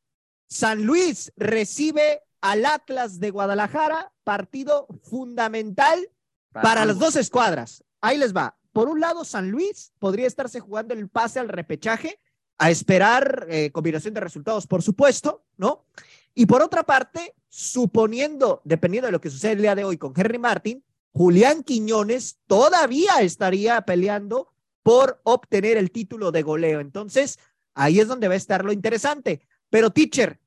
[0.48, 6.10] San Luis recibe al Atlas de Guadalajara, partido fundamental
[6.52, 7.84] para, las dos escuadras.
[8.02, 8.58] Ahí les va.
[8.74, 12.20] Por un lado, San Luis podría estarse jugando el pase al repechaje,
[12.58, 15.86] a esperar eh, combinación de resultados, por supuesto, ¿no?
[16.34, 20.14] Y por otra parte, suponiendo, dependiendo de lo que sucede el día de hoy con
[20.16, 20.84] Henry Martin,
[21.14, 26.80] Julián Quiñones todavía estaría peleando por obtener el título de goleo.
[26.80, 27.40] Entonces,
[27.74, 29.42] ahí es donde va a estar lo interesante.
[29.70, 30.40] Pero, teacher,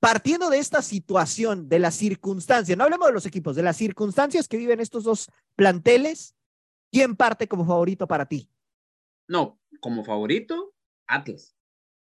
[0.00, 4.48] partiendo de esta situación, de las circunstancias, no hablemos de los equipos, de las circunstancias
[4.48, 6.34] que viven estos dos planteles,
[6.90, 8.48] ¿quién parte como favorito para ti?
[9.28, 10.74] No, como favorito,
[11.06, 11.54] Atlas.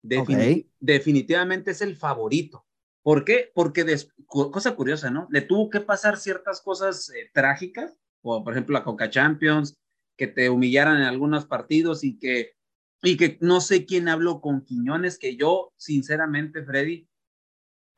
[0.02, 2.66] Definitivamente es el favorito.
[3.02, 3.52] ¿Por qué?
[3.54, 3.86] Porque,
[4.28, 5.28] cosa curiosa, ¿no?
[5.32, 9.78] Le tuvo que pasar ciertas cosas eh, trágicas, o por ejemplo la Coca Champions,
[10.18, 12.54] que te humillaran en algunos partidos y que
[13.02, 17.08] y que no sé quién habló con Quiñones, que yo, sinceramente, Freddy,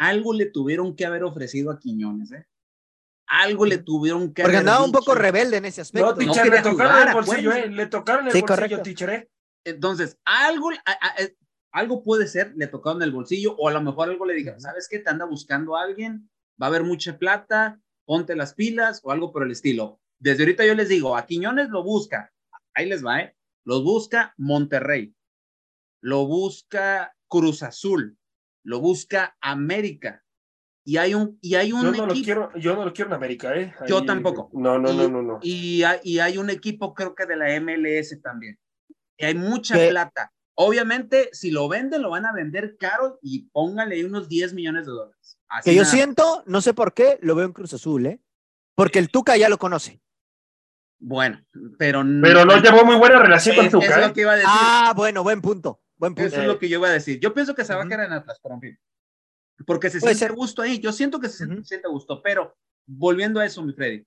[0.02, 2.48] algo le tuvieron que haber ofrecido a Quiñones, ¿eh?
[3.28, 6.16] Algo le tuvieron que Porque andaba un poco rebelde en ese aspecto.
[6.16, 7.70] No, no le tocaron el bolsillo, ¿eh?
[7.70, 9.32] Le tocaron el bolsillo, teacher, ¿eh?
[9.64, 10.72] Entonces, algo,
[11.72, 14.88] algo puede ser, le tocaron el bolsillo, o a lo mejor algo le dijeron, ¿sabes
[14.90, 14.98] qué?
[14.98, 16.28] Te anda buscando a alguien,
[16.60, 20.02] va a haber mucha plata, ponte las pilas, o algo por el estilo.
[20.20, 22.34] Desde ahorita yo les digo, a Quiñones lo busca,
[22.74, 23.36] ahí les va, ¿eh?
[23.66, 25.14] Los busca Monterrey,
[26.02, 28.18] lo busca Cruz Azul,
[28.64, 30.24] lo busca América.
[30.84, 33.16] Y hay un, y hay un yo no Lo quiero, yo no lo quiero en
[33.16, 33.74] América, ¿eh?
[33.88, 34.50] yo tampoco.
[34.54, 35.40] No, no, no, no, no.
[35.44, 38.58] Y, y, hay un equipo, creo que de la MLS también.
[39.18, 40.34] Y hay mucha plata.
[40.56, 44.92] Obviamente, si lo venden, lo van a vender caro y póngale unos 10 millones de
[44.92, 45.40] dólares.
[45.64, 48.20] que yo siento, no sé por qué, lo veo en Cruz Azul, ¿eh?
[48.76, 50.02] Porque el Tuca ya lo conoce.
[51.00, 51.44] Bueno,
[51.78, 52.22] pero no.
[52.22, 54.08] Pero no llevó muy buena relación con Tuca.
[54.08, 54.44] ¿eh?
[54.46, 55.81] Ah, bueno, buen punto.
[56.02, 56.30] Buen punto.
[56.30, 57.20] Eso es lo que yo iba a decir.
[57.20, 58.80] Yo pienso que se va a quedar en Atlas, pero en fin.
[59.68, 60.80] Porque se siente a gusto ahí.
[60.80, 64.04] Yo siento que se siente a gusto, pero volviendo a eso, mi Freddy.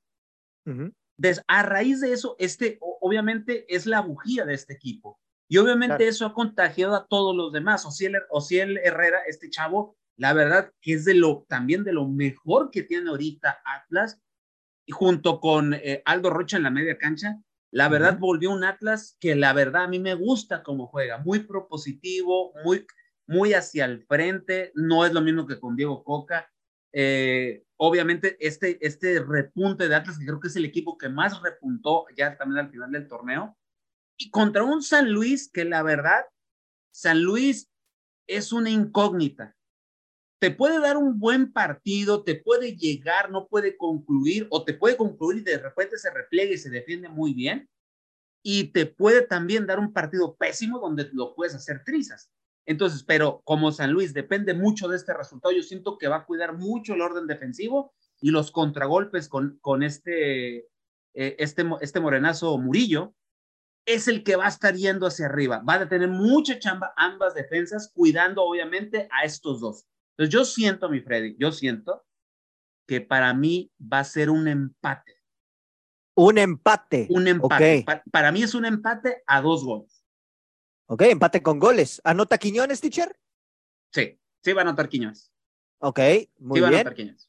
[1.46, 5.20] a raíz de eso, este obviamente es la bujía de este equipo.
[5.48, 7.86] Y obviamente eso ha contagiado a todos los demás.
[7.86, 7.92] O
[8.40, 12.72] si el Herrera, este chavo, la verdad que es de lo también de lo mejor
[12.72, 14.20] que tiene ahorita Atlas
[14.84, 17.40] y junto con eh, Aldo Rocha en la media cancha,
[17.74, 21.40] la verdad volvió un Atlas que la verdad a mí me gusta cómo juega, muy
[21.40, 22.86] propositivo, muy,
[23.26, 26.48] muy hacia el frente, no es lo mismo que con Diego Coca.
[26.92, 31.42] Eh, obviamente este, este repunte de Atlas, que creo que es el equipo que más
[31.42, 33.58] repuntó ya también al final del torneo,
[34.16, 36.26] y contra un San Luis que la verdad,
[36.92, 37.72] San Luis
[38.28, 39.56] es una incógnita.
[40.44, 44.94] Te puede dar un buen partido, te puede llegar, no puede concluir, o te puede
[44.94, 47.66] concluir y de repente se replega y se defiende muy bien,
[48.42, 52.30] y te puede también dar un partido pésimo donde lo puedes hacer trizas.
[52.66, 56.26] Entonces, pero como San Luis depende mucho de este resultado, yo siento que va a
[56.26, 60.58] cuidar mucho el orden defensivo y los contragolpes con, con este,
[61.14, 63.14] eh, este, este morenazo Murillo,
[63.86, 65.62] es el que va a estar yendo hacia arriba.
[65.66, 69.86] Va a tener mucha chamba ambas defensas, cuidando obviamente a estos dos.
[70.16, 72.04] Entonces yo siento, mi Freddy, yo siento
[72.86, 75.20] que para mí va a ser un empate.
[76.16, 77.08] Un empate.
[77.10, 77.84] Un empate.
[78.12, 80.04] Para, mí es un empate a dos goles.
[80.86, 82.00] Ok, empate con goles.
[82.04, 83.18] ¿Anota Quiñones, teacher?
[83.92, 85.32] Sí, sí va a anotar Quiñones.
[85.78, 85.98] Ok,
[86.38, 87.28] muy sí va a anotar Quiñones.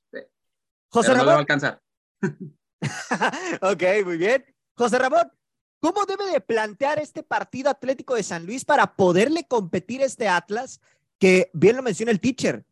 [0.90, 1.26] José Ramón.
[1.26, 1.82] No va a alcanzar.
[3.62, 4.46] ok, muy bien.
[4.76, 5.32] José Ramón,
[5.80, 10.28] ¿cómo debe de plantear este partido Atlético de San Luis para poderle competir a este
[10.28, 10.80] Atlas?
[11.18, 12.66] Que bien lo menciona el teacher.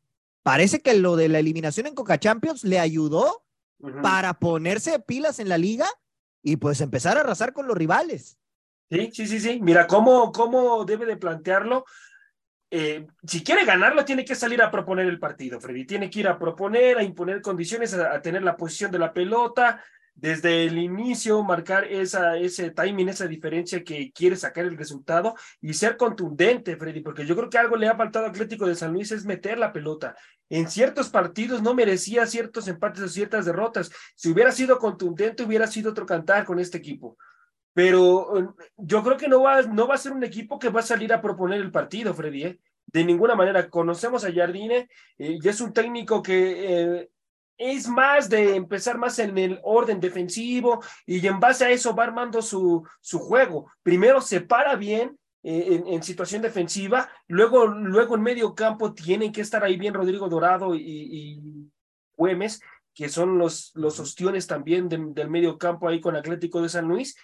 [0.43, 3.43] Parece que lo de la eliminación en Coca Champions le ayudó
[4.01, 5.87] para ponerse pilas en la liga
[6.41, 8.37] y pues empezar a arrasar con los rivales.
[8.89, 9.59] Sí, sí, sí, sí.
[9.61, 11.85] Mira, ¿cómo, cómo debe de plantearlo?
[12.69, 15.85] Eh, si quiere ganarlo, tiene que salir a proponer el partido, Freddy.
[15.85, 19.83] Tiene que ir a proponer, a imponer condiciones, a, tener la posición de la pelota,
[20.15, 25.73] desde el inicio marcar esa, ese timing, esa diferencia que quiere sacar el resultado y
[25.73, 28.93] ser contundente, Freddy, porque yo creo que algo le ha faltado al Atlético de San
[28.93, 30.15] Luis es meter la pelota.
[30.49, 33.91] En ciertos partidos no merecía ciertos empates o ciertas derrotas.
[34.15, 37.17] Si hubiera sido contundente, hubiera sido otro cantar con este equipo.
[37.73, 38.47] Pero eh,
[38.77, 41.11] yo creo que no va, no va a ser un equipo que va a salir
[41.11, 42.43] a proponer el partido, Freddy.
[42.43, 42.59] ¿eh?
[42.85, 43.67] De ninguna manera.
[43.67, 47.09] Conocemos a Jardine eh, y es un técnico que
[47.57, 52.03] es más de empezar más en el orden defensivo y en base a eso va
[52.03, 53.71] armando su, su juego.
[53.83, 59.41] Primero se para bien eh, en, situación defensiva, luego, luego en medio campo tienen que
[59.41, 61.71] estar ahí bien Rodrigo Dorado y, y
[62.15, 62.61] Güemes,
[62.93, 67.15] que son los, los ostiones también del medio campo ahí con Atlético de San Luis.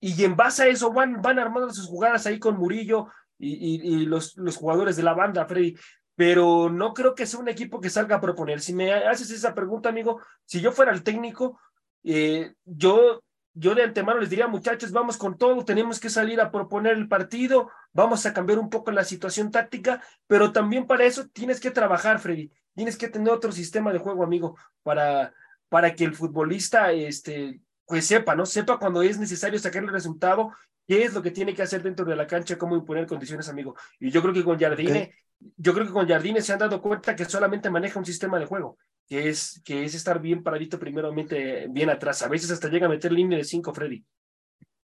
[0.00, 4.06] Y en base a eso van, van armando sus jugadas ahí con Murillo y, y,
[4.06, 5.76] los, los jugadores de la banda, Freddy
[6.16, 8.60] pero no creo que sea un equipo que salga a proponer.
[8.60, 11.60] Si me haces esa pregunta, amigo, si yo fuera el técnico,
[12.02, 16.50] eh, yo, yo de antemano les diría, muchachos, vamos con todo, tenemos que salir a
[16.50, 21.28] proponer el partido, vamos a cambiar un poco la situación táctica, pero también para eso
[21.28, 25.34] tienes que trabajar, Freddy, tienes que tener otro sistema de juego, amigo, para,
[25.68, 28.46] para que el futbolista, este, pues sepa, ¿no?
[28.46, 30.52] Sepa cuando es necesario sacar el resultado,
[30.86, 33.74] qué es lo que tiene que hacer dentro de la cancha, cómo imponer condiciones, amigo.
[33.98, 35.12] Y yo creo que con Jardine
[35.56, 38.46] yo creo que con Jardines se han dado cuenta que solamente maneja un sistema de
[38.46, 42.22] juego, que es, que es estar bien paradito primeramente, bien atrás.
[42.22, 44.04] A veces hasta llega a meter línea de cinco, Freddy.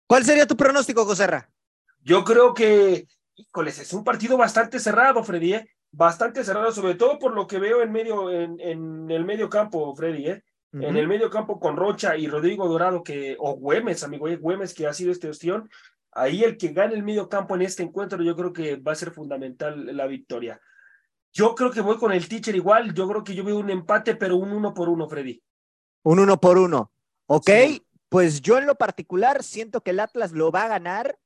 [0.07, 1.49] ¿Cuál sería tu pronóstico, Joserra?
[2.01, 5.71] Yo creo que, híjoles, es un partido bastante cerrado, Freddy, ¿eh?
[5.91, 9.95] Bastante cerrado, sobre todo por lo que veo en medio, en, en el medio campo,
[9.95, 10.45] Freddy, ¿eh?
[10.75, 14.37] En el medio campo con Rocha y Rodrigo Dorado, que, o Güemes, amigo, ¿eh?
[14.37, 15.69] Güemes, que ha sido este ostión,
[16.13, 18.97] Ahí el que gane el medio campo en este encuentro, yo creo que va a
[18.97, 20.61] ser fundamental la victoria.
[21.33, 22.93] Yo creo que voy con el teacher igual.
[22.93, 25.43] Yo creo que yo veo un empate, pero un uno por uno, Freddy.
[26.05, 26.93] Un uno por uno.
[27.27, 27.51] Ok,
[28.11, 31.19] pues yo en lo particular siento que el Atlas lo va a ganar.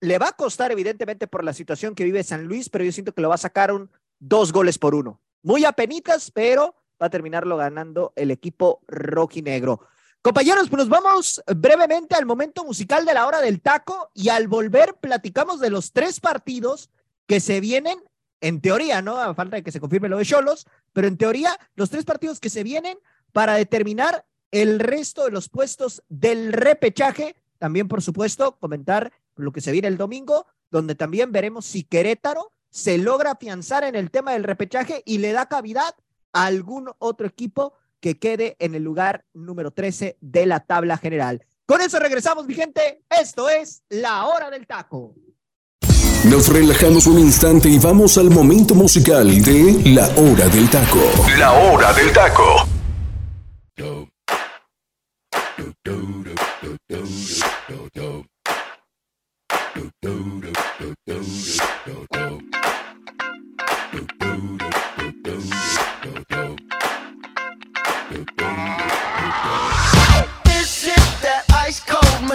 [0.00, 3.12] Le va a costar, evidentemente, por la situación que vive San Luis, pero yo siento
[3.12, 3.90] que lo va a sacar un
[4.20, 5.20] dos goles por uno.
[5.42, 9.80] Muy apenitas, pero va a terminarlo ganando el equipo rojinegro.
[10.26, 14.48] Compañeros, pues nos vamos brevemente al momento musical de la hora del taco y al
[14.48, 16.90] volver platicamos de los tres partidos
[17.28, 18.00] que se vienen,
[18.40, 19.18] en teoría, ¿no?
[19.18, 22.40] A falta de que se confirme lo de Cholos, pero en teoría, los tres partidos
[22.40, 22.98] que se vienen
[23.30, 27.36] para determinar el resto de los puestos del repechaje.
[27.58, 32.50] También, por supuesto, comentar lo que se viene el domingo, donde también veremos si Querétaro
[32.68, 35.94] se logra afianzar en el tema del repechaje y le da cavidad
[36.32, 41.44] a algún otro equipo que quede en el lugar número 13 de la tabla general.
[41.66, 43.02] Con eso regresamos, mi gente.
[43.10, 45.14] Esto es La Hora del Taco.
[46.24, 51.00] Nos relajamos un instante y vamos al momento musical de La Hora del Taco.
[51.38, 52.66] La Hora del Taco.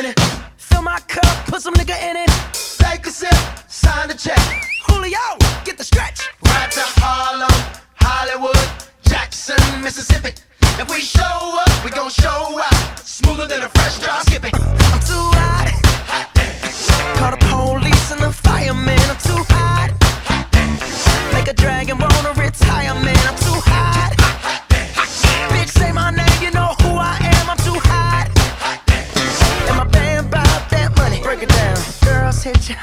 [0.00, 2.30] Fill my cup, put some nigga in it.
[2.78, 3.34] Take a sip,
[3.68, 4.40] sign the check.
[4.86, 5.36] Julio,
[5.66, 6.26] get the stretch.
[6.42, 7.50] Right to Harlem,
[7.96, 8.56] Hollywood,
[9.02, 10.32] Jackson, Mississippi.
[10.80, 12.98] If we show up, we gon' show out.
[13.00, 14.52] Smoother than a fresh drop skipping.
[14.54, 14.79] I'm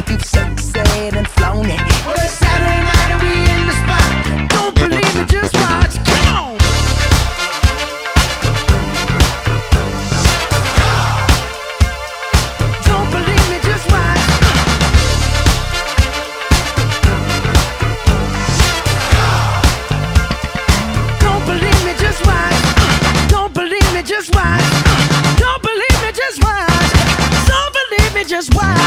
[0.00, 1.78] If you've sexed and flown it.
[2.06, 4.48] Well, it's Saturday night and we in the spot.
[4.48, 5.94] Don't believe it, just watch.
[6.08, 6.56] Come on.
[12.88, 14.24] Don't believe me, just watch.
[21.20, 22.56] Don't believe me, just watch.
[23.28, 24.64] Don't believe me, just watch.
[25.38, 26.90] Don't believe me, just watch.
[27.46, 28.79] Don't believe me, just watch.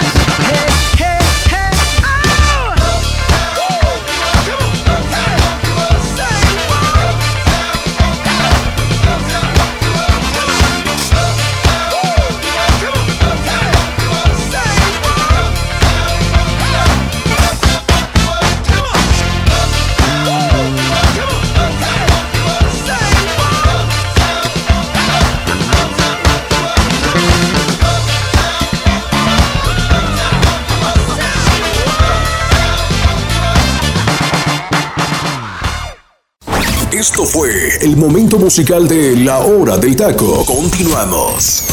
[37.81, 40.45] El momento musical de La Hora del Taco.
[40.45, 41.67] Continuamos.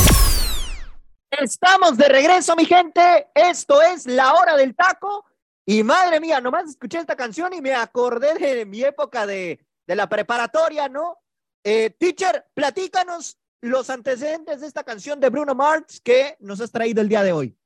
[1.31, 3.29] Estamos de regreso, mi gente.
[3.35, 5.27] Esto es La Hora del Taco.
[5.67, 9.95] Y madre mía, nomás escuché esta canción y me acordé de mi época de, de
[9.95, 11.19] la preparatoria, ¿no?
[11.63, 17.03] Eh, teacher, platícanos los antecedentes de esta canción de Bruno Mars que nos has traído
[17.03, 17.57] el día de hoy.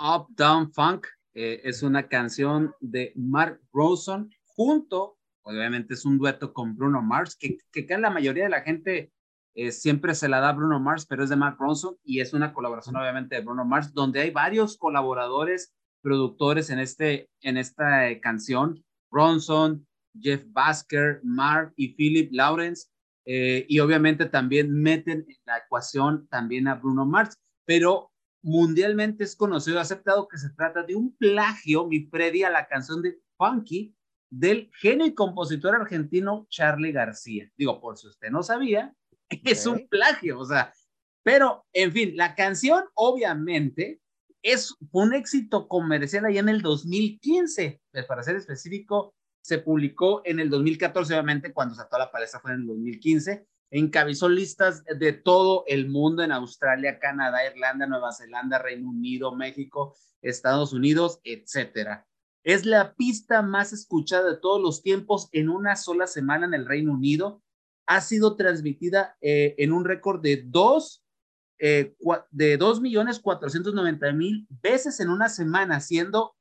[0.00, 5.15] Up Down Funk eh, es una canción de Mark Ronson junto,
[5.46, 9.12] obviamente es un dueto con Bruno Mars, que, que, que la mayoría de la gente
[9.54, 12.32] eh, siempre se la da a Bruno Mars, pero es de Mark Ronson y es
[12.32, 18.08] una colaboración obviamente de Bruno Mars, donde hay varios colaboradores, productores en, este, en esta
[18.08, 19.86] eh, canción, Ronson,
[20.20, 22.88] Jeff Basker, Mark y Philip Lawrence,
[23.24, 28.10] eh, y obviamente también meten en la ecuación también a Bruno Mars, pero
[28.42, 33.00] mundialmente es conocido, aceptado que se trata de un plagio, mi Freddy, a la canción
[33.00, 33.95] de Funky
[34.30, 37.50] del genio y compositor argentino Charlie García.
[37.56, 38.94] Digo, por si usted no sabía,
[39.44, 40.72] es un plagio, o sea,
[41.22, 44.00] pero en fin, la canción obviamente
[44.42, 50.40] es un éxito comercial allá en el 2015, pues, para ser específico, se publicó en
[50.40, 55.64] el 2014, obviamente cuando saltó la palestra fue en el 2015, encabezó listas de todo
[55.66, 62.06] el mundo en Australia, Canadá, Irlanda, Nueva Zelanda, Reino Unido, México, Estados Unidos, etcétera.
[62.46, 66.64] Es la pista más escuchada de todos los tiempos en una sola semana en el
[66.64, 67.42] Reino Unido.
[67.88, 71.04] Ha sido transmitida eh, en un récord de dos,
[71.58, 71.96] eh,
[72.30, 76.36] de 2 millones 490 mil veces en una semana, siendo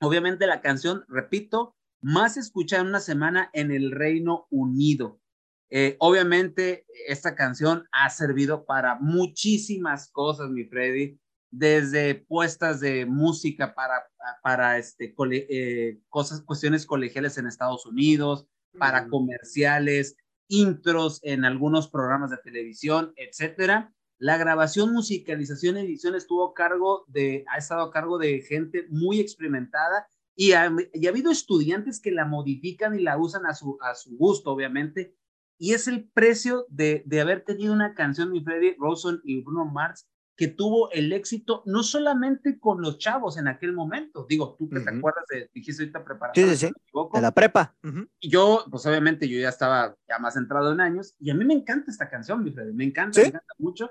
[0.00, 5.20] obviamente la canción, repito, más escuchada en una semana en el Reino Unido.
[5.68, 11.20] Eh, obviamente, esta canción ha servido para muchísimas cosas, mi Freddy
[11.50, 14.06] desde puestas de música para,
[14.42, 18.46] para este, eh, cosas, cuestiones colegiales en Estados Unidos,
[18.78, 20.16] para comerciales,
[20.48, 23.92] intros en algunos programas de televisión, etcétera.
[24.18, 29.18] La grabación, musicalización, edición estuvo a cargo de, ha estado a cargo de gente muy
[29.18, 33.78] experimentada y ha, y ha habido estudiantes que la modifican y la usan a su,
[33.80, 35.14] a su gusto, obviamente.
[35.58, 39.66] Y es el precio de, de haber tenido una canción, mi Freddy Rosen y Bruno
[39.66, 40.06] Mars,
[40.40, 44.80] que tuvo el éxito no solamente con los chavos en aquel momento, digo, tú que
[44.80, 46.32] te acuerdas de, dijiste ahorita preparado.
[46.34, 46.72] Sí, sí, sí,
[47.12, 47.76] de la prepa.
[48.18, 51.44] Y yo, pues obviamente yo ya estaba ya más entrado en años y a mí
[51.44, 53.90] me encanta esta canción, mi Freddy, me encanta, me encanta mucho.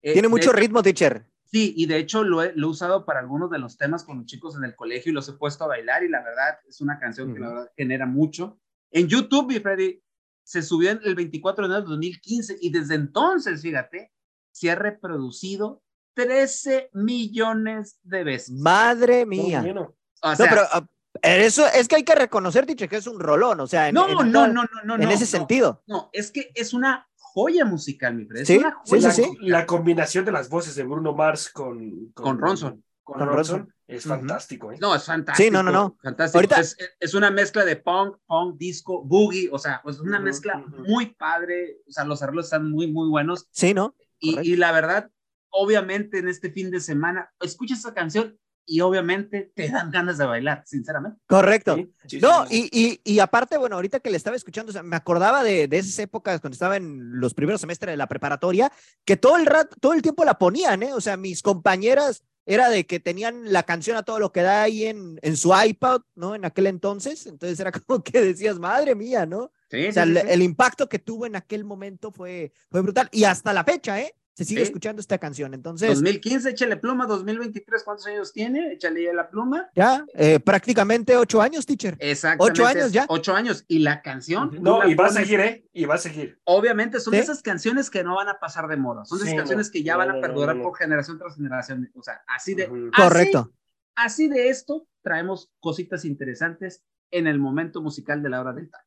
[0.00, 1.26] Eh, Tiene mucho ritmo, teacher.
[1.44, 4.16] Sí, y de hecho lo he, lo he, usado para algunos de los temas con
[4.16, 6.80] los chicos en el colegio y los he puesto a bailar y la verdad es
[6.80, 8.58] una canción que la verdad genera mucho.
[8.90, 10.02] En YouTube, mi Freddy,
[10.44, 14.10] se subió el 24 de enero de 2015 y desde entonces, fíjate,
[14.50, 15.82] se ha reproducido
[16.14, 18.50] 13 millones de veces.
[18.50, 19.62] Madre mía.
[19.62, 19.94] no,
[20.38, 20.86] pero ah,
[21.22, 24.22] eso es que hay que reconocer, Tiche, que es un rolón, o sea, no, no,
[24.22, 25.82] no, no, no, en ese sentido.
[25.86, 28.44] No, es que es una joya musical, mi Fred.
[28.44, 32.84] Sí, sí, sí, La combinación de las voces de Bruno Mars con, con, Ronson.
[33.02, 33.72] Con, Ronson.
[33.86, 34.78] Es fantástico, ¿eh?
[34.80, 35.44] No, es fantástico.
[35.44, 35.96] Sí, no, no, no.
[36.00, 36.38] Fantástico.
[36.38, 36.60] Ahorita...
[37.00, 41.78] Es, una mezcla de punk, punk, disco, boogie, o sea, pues una mezcla muy padre.
[41.88, 43.48] O sea, los arreglos están muy, muy buenos.
[43.50, 43.96] Sí, ¿no?
[44.20, 45.10] Y, y, la verdad,
[45.50, 48.38] obviamente en este fin de semana, escuchas esa canción
[48.70, 51.20] y obviamente te dan ganas de bailar, sinceramente.
[51.26, 51.76] Correcto.
[52.20, 55.78] no, y, y, y, aparte, bueno, ahorita que le estaba escuchando, me acordaba de, de,
[55.78, 58.70] esas épocas cuando estaba en los primeros semestres de la preparatoria,
[59.04, 60.92] que todo el rato, todo el tiempo la ponían, ¿eh?
[60.92, 64.62] O sea, mis compañeras era de que tenían la canción a todo lo que da
[64.62, 66.34] ahí en, en su iPad, ¿no?
[66.34, 69.52] En aquel entonces, entonces era como que decías, madre mía, ¿no?
[69.68, 73.08] Sí, o sea, el, el, impacto que tuvo en aquel momento fue, fue brutal.
[73.12, 74.14] Y hasta la fecha, ¿eh?
[74.34, 75.54] Se sigue escuchando esta canción.
[75.54, 75.88] Entonces.
[75.88, 78.72] 2015, échale pluma, 2023, ¿cuántos años tiene?
[78.72, 79.70] Échale la pluma.
[79.74, 81.96] Ya, eh, prácticamente ocho años, teacher.
[81.98, 82.60] Exactamente.
[82.60, 83.06] Ocho años ya.
[83.08, 83.64] Ocho años.
[83.68, 84.58] Y la canción.
[84.60, 85.66] No, y va a seguir, ¿eh?
[85.72, 86.38] Y va a seguir.
[86.44, 89.04] Obviamente, son esas canciones que no van a pasar de moda.
[89.04, 91.90] Son esas canciones que ya van a perdurar por generación tras generación.
[91.94, 92.68] O sea, así de.
[92.94, 93.52] Correcto.
[93.94, 98.80] Así de esto traemos cositas interesantes en el momento musical de la hora del tal.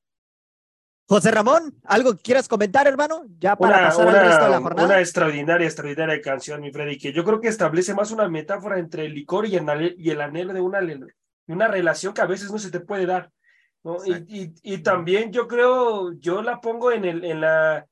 [1.06, 3.26] José Ramón, ¿algo que quieras comentar, hermano?
[3.38, 4.88] Ya para pasar al resto de la jornada.
[4.88, 9.06] Una extraordinaria, extraordinaria canción, mi Freddy, que yo creo que establece más una metáfora entre
[9.06, 10.80] el licor y el, y el anhelo de una,
[11.48, 13.32] una relación que a veces no se te puede dar.
[13.84, 13.98] ¿no?
[14.06, 17.86] Y, y, también yo creo, yo la pongo en, el, en la,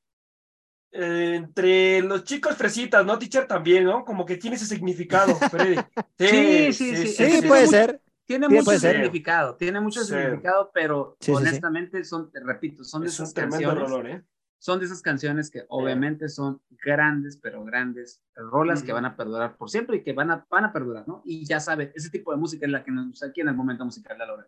[0.91, 3.45] entre los chicos fresitas, ¿no, teacher?
[3.45, 4.05] También, ¿no?
[4.05, 5.75] Como que tiene ese significado, Freddy.
[6.17, 7.99] Sí, sí, sí, sí, puede ser.
[8.31, 14.05] Tiene mucho significado, tiene mucho significado, pero honestamente son, te repito, son de esas canciones.
[14.05, 14.23] ¿eh?
[14.57, 19.57] Son de esas canciones que obviamente son grandes, pero grandes rolas que van a perdurar
[19.57, 21.23] por siempre y que van a, van a perdurar, ¿no?
[21.25, 23.55] Y ya saben, ese tipo de música es la que nos gusta aquí en el
[23.55, 24.47] momento musical de la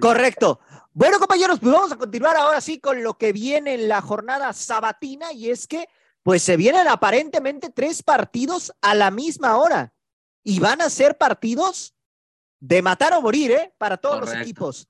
[0.00, 0.60] Correcto.
[0.92, 4.52] Bueno, compañeros, pues vamos a continuar ahora sí con lo que viene en la jornada
[4.52, 5.88] sabatina y es que
[6.22, 9.92] pues se vienen aparentemente tres partidos a la misma hora
[10.44, 11.94] y van a ser partidos
[12.62, 13.72] de matar o morir, ¿eh?
[13.76, 14.88] Para todos los equipos.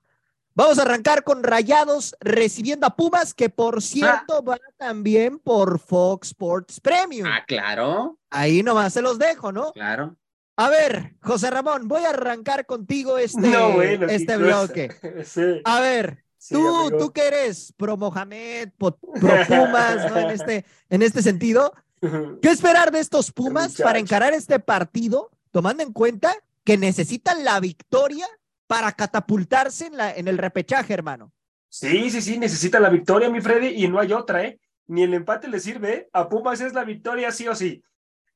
[0.53, 4.41] Vamos a arrancar con Rayados recibiendo a Pumas, que por cierto ah.
[4.41, 7.27] va también por Fox Sports Premium.
[7.27, 8.19] Ah, claro.
[8.29, 9.73] Ahí nomás se los dejo, ¿no?
[9.73, 10.15] Claro.
[10.55, 14.91] A ver, José Ramón, voy a arrancar contigo este, este bloque.
[15.65, 20.19] A ver, tú, tú que eres pro Mohamed, pro Pumas, ¿no?
[20.19, 25.81] En este, en este sentido, ¿qué esperar de estos Pumas para encarar este partido, tomando
[25.81, 28.25] en cuenta que necesitan la victoria
[28.67, 31.33] para catapultarse en, la, en el repechaje, hermano.
[31.69, 34.59] Sí, sí, sí, necesitan la victoria, mi Freddy, y no hay otra, ¿eh?
[34.87, 37.83] Ni el empate le sirve, a Pumas es la victoria sí o sí.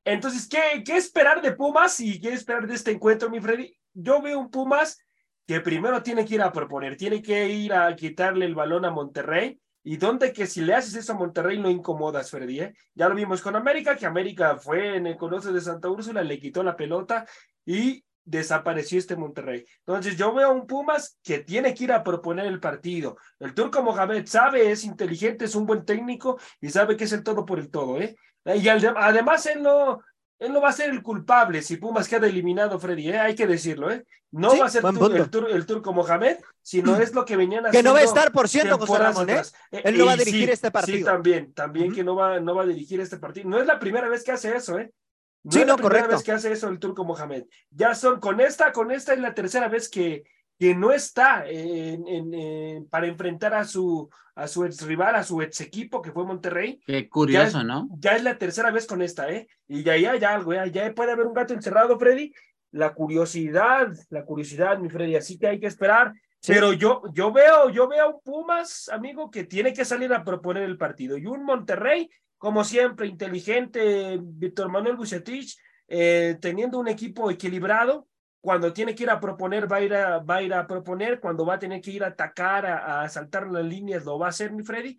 [0.04, 3.78] Entonces, ¿qué, qué esperar de Pumas y qué esperar de este encuentro, mi Freddy?
[3.94, 4.98] Yo veo un Pumas
[5.46, 8.92] que primero tiene que ir a proponer, tiene que ir a quitarle el balón a
[8.92, 9.60] Monterrey.
[9.84, 12.60] Y donde que si le haces eso a Monterrey no incomodas, Freddy.
[12.60, 12.74] ¿eh?
[12.94, 16.40] Ya lo vimos con América, que América fue en el Coloso de Santa Úrsula, le
[16.40, 17.26] quitó la pelota
[17.66, 19.66] y desapareció este Monterrey.
[19.80, 23.18] Entonces yo veo un Pumas que tiene que ir a proponer el partido.
[23.40, 27.24] El turco Mohamed sabe, es inteligente, es un buen técnico y sabe que es el
[27.24, 28.00] todo por el todo.
[28.00, 28.16] ¿eh?
[28.46, 30.02] Y además él no,
[30.40, 33.20] él no va a ser el culpable si Pumas queda eliminado, Freddy, ¿eh?
[33.20, 34.06] hay que decirlo, ¿eh?
[34.30, 37.80] No va a ser el, turco Mohamed, sino es lo que venían haciendo.
[37.80, 39.42] Que no va a estar, por cierto, José Ramón, ¿eh?
[39.72, 40.98] eh él no va a dirigir este partido.
[40.98, 43.50] Sí, también, también que no va, no va a dirigir este partido.
[43.50, 44.92] No es la primera vez que hace eso, ¿eh?
[45.44, 47.46] No sí, es la primera vez que hace eso el turco Mohamed.
[47.70, 50.24] Ya son, con esta, con esta es la tercera vez que,
[50.60, 55.62] que no está en, para enfrentar a su, a su ex rival, a su ex
[55.62, 56.80] equipo que fue Monterrey.
[56.86, 57.88] Qué curioso, ¿no?
[58.00, 59.48] Ya es la tercera vez con esta, ¿eh?
[59.68, 62.34] Y ya, ya, ya algo, ya, puede haber un gato encerrado, Freddy.
[62.72, 66.14] La curiosidad, la curiosidad, mi Freddy, así que hay que esperar.
[66.46, 70.64] Pero yo, yo veo, yo veo un Pumas, amigo, que tiene que salir a proponer
[70.64, 71.18] el partido.
[71.18, 75.58] Y un Monterrey, como siempre, inteligente, Víctor Manuel Bucetich,
[75.88, 78.08] eh, teniendo un equipo equilibrado,
[78.40, 81.20] cuando tiene que ir a proponer, va a ir a, va a, ir a proponer,
[81.20, 84.28] cuando va a tener que ir a atacar, a, a saltar las líneas, lo va
[84.28, 84.98] a hacer mi Freddy,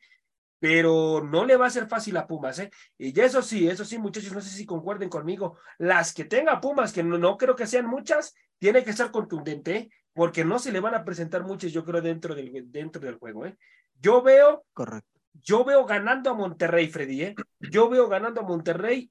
[0.59, 2.71] pero no le va a ser fácil a Pumas, ¿eh?
[2.99, 6.93] Y eso sí, eso sí, muchachos, no sé si concuerden conmigo, las que tenga Pumas,
[6.93, 9.89] que no, no creo que sean muchas, tiene que ser contundente, ¿eh?
[10.13, 13.47] porque no se le van a presentar muchas, yo creo, dentro del, dentro del juego,
[13.47, 13.57] ¿eh?
[14.01, 15.18] Yo veo, correcto.
[15.43, 17.35] Yo veo ganando a Monterrey, Freddy, ¿eh?
[17.61, 19.11] Yo veo ganando a Monterrey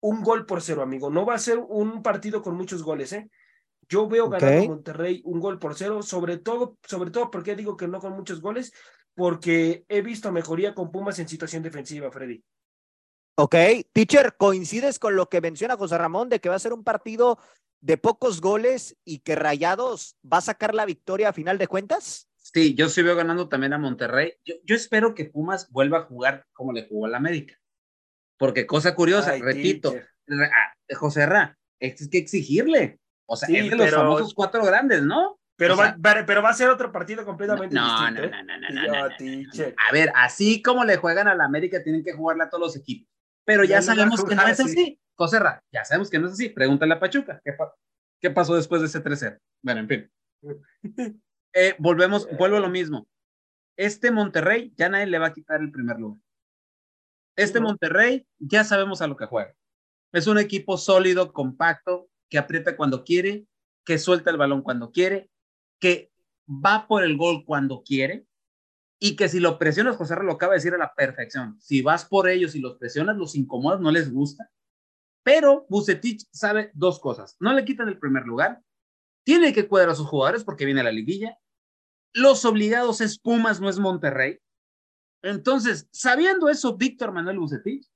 [0.00, 1.10] un gol por cero, amigo.
[1.10, 3.30] No va a ser un partido con muchos goles, ¿eh?
[3.88, 7.76] Yo veo ganando a Monterrey un gol por cero, sobre todo, sobre todo porque digo
[7.76, 8.72] que no con muchos goles,
[9.14, 12.42] porque he visto mejoría con Pumas en situación defensiva, Freddy.
[13.36, 13.54] Ok,
[13.92, 17.38] teacher, ¿coincides con lo que menciona José Ramón de que va a ser un partido
[17.80, 22.28] de pocos goles y que Rayados va a sacar la victoria a final de cuentas?
[22.56, 24.32] Sí, yo sí veo ganando también a Monterrey.
[24.46, 27.54] Yo, espero que Pumas vuelva a jugar como le jugó al América.
[28.38, 29.94] Porque cosa curiosa, repito,
[30.30, 32.98] ah, José Ra, es que exigirle.
[33.26, 35.38] O sea, es de los famosos cuatro grandes, ¿no?
[35.56, 38.22] Pero, va, pero va a ser otro partido completamente no, distinto.
[38.22, 42.02] No, no, no, no, no, A ver, así como le juegan a la América, tienen
[42.02, 43.06] que jugarle a todos los equipos.
[43.44, 44.98] Pero ya sabemos que no es así.
[45.14, 46.48] José Ra, ya sabemos que no es así.
[46.48, 47.38] Pregúntale a Pachuca.
[47.44, 47.54] ¿Qué,
[48.18, 49.38] qué pasó después de ese 3-0?
[49.62, 50.10] Bueno, en fin.
[51.58, 53.08] Eh, volvemos, vuelvo a lo mismo.
[53.78, 56.20] Este Monterrey ya nadie le va a quitar el primer lugar.
[57.34, 59.54] Este Monterrey ya sabemos a lo que juega.
[60.12, 63.46] Es un equipo sólido, compacto, que aprieta cuando quiere,
[63.86, 65.30] que suelta el balón cuando quiere,
[65.80, 66.12] que
[66.46, 68.26] va por el gol cuando quiere
[68.98, 71.58] y que si lo presionas, José lo acaba de decir a la perfección.
[71.58, 74.50] Si vas por ellos y los presionas, los incomodas, no les gusta.
[75.22, 77.34] Pero Bucetich sabe dos cosas.
[77.40, 78.60] No le quitan el primer lugar.
[79.24, 81.38] Tiene que cuidar a sus jugadores porque viene la liguilla.
[82.12, 84.38] Los obligados es Pumas, no es Monterrey.
[85.22, 87.86] Entonces, sabiendo eso, Víctor Manuel Bucetich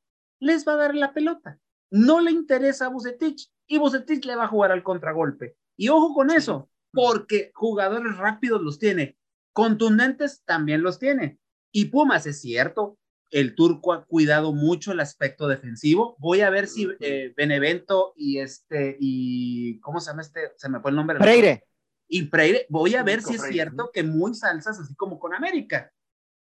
[0.41, 1.59] les va a dar la pelota.
[1.91, 5.57] No le interesa a Bucetich y Bucetich le va a jugar al contragolpe.
[5.77, 9.17] Y ojo con eso, porque jugadores rápidos los tiene,
[9.53, 11.39] contundentes también los tiene.
[11.73, 12.99] Y Pumas, es cierto,
[13.31, 16.17] el turco ha cuidado mucho el aspecto defensivo.
[16.19, 20.53] Voy a ver si eh, Benevento y este, y ¿cómo se llama este?
[20.57, 21.19] Se me fue el nombre.
[21.19, 21.65] Freire.
[22.13, 25.93] Y Freire, voy a ver si es cierto que muy salsas, así como con América.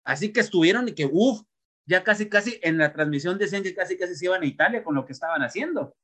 [0.03, 1.43] Así que estuvieron y que, uff,
[1.85, 4.95] ya casi, casi en la transmisión decían que casi, casi se iban a Italia con
[4.95, 5.95] lo que estaban haciendo.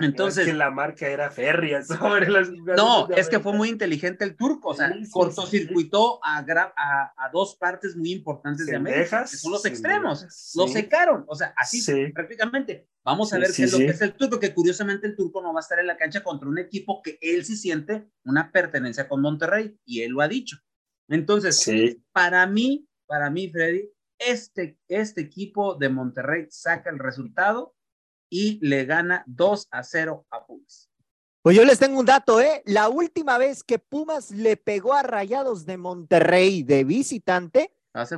[0.00, 0.46] Entonces.
[0.46, 2.50] que la marca era férrea sobre las.
[2.50, 7.96] No, es que fue muy inteligente el turco, o sea, cortocircuitó A, a, dos partes
[7.96, 10.52] muy importantes de América, que son los extremos.
[10.54, 12.88] Lo secaron, o sea, así prácticamente.
[13.02, 15.54] Vamos a ver qué es lo que es el turco, que curiosamente el turco no
[15.54, 19.08] va a estar en la cancha contra un equipo que él sí siente una pertenencia
[19.08, 20.58] con Monterrey, y él lo ha dicho.
[21.08, 27.74] Entonces, para mí, para mí, Freddy, este, este equipo de Monterrey saca el resultado
[28.30, 30.88] y le gana 2 a 0 a Pumas.
[31.42, 32.62] Pues yo les tengo un dato, ¿eh?
[32.66, 37.74] La última vez que Pumas le pegó a Rayados de Monterrey de visitante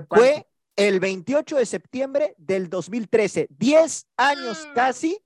[0.09, 3.49] fue el 28 de septiembre del 2013.
[3.51, 4.73] 10 años ah.
[4.75, 5.19] casi.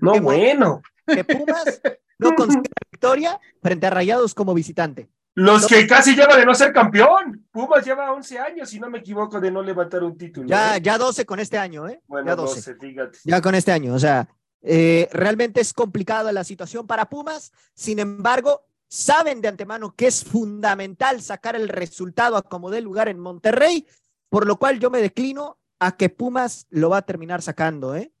[0.00, 0.82] No, bueno.
[1.06, 1.80] Que Pumas
[2.18, 5.08] no consigue la victoria frente a Rayados como visitante.
[5.34, 7.46] Los que casi lleva de no ser campeón.
[7.50, 10.48] Pumas lleva 11 años, si no me equivoco, de no levantar un título.
[10.48, 10.80] Ya, ¿eh?
[10.82, 12.02] ya 12 con este año, ¿eh?
[12.06, 12.74] Bueno, ya 12.
[12.76, 13.18] fíjate.
[13.24, 14.28] Ya con este año, o sea,
[14.62, 17.52] eh, realmente es complicada la situación para Pumas.
[17.74, 23.08] Sin embargo, saben de antemano que es fundamental sacar el resultado a como dé lugar
[23.08, 23.86] en Monterrey,
[24.28, 28.12] por lo cual yo me declino a que Pumas lo va a terminar sacando, ¿eh?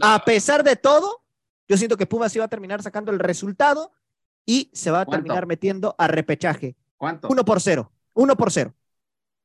[0.00, 1.22] A pesar de todo,
[1.68, 3.92] yo siento que Pumas iba a terminar sacando el resultado
[4.48, 5.24] y se va a ¿Cuánto?
[5.24, 6.74] terminar metiendo a repechaje.
[6.96, 7.28] ¿Cuánto?
[7.28, 7.92] Uno por cero.
[8.14, 8.74] Uno por cero.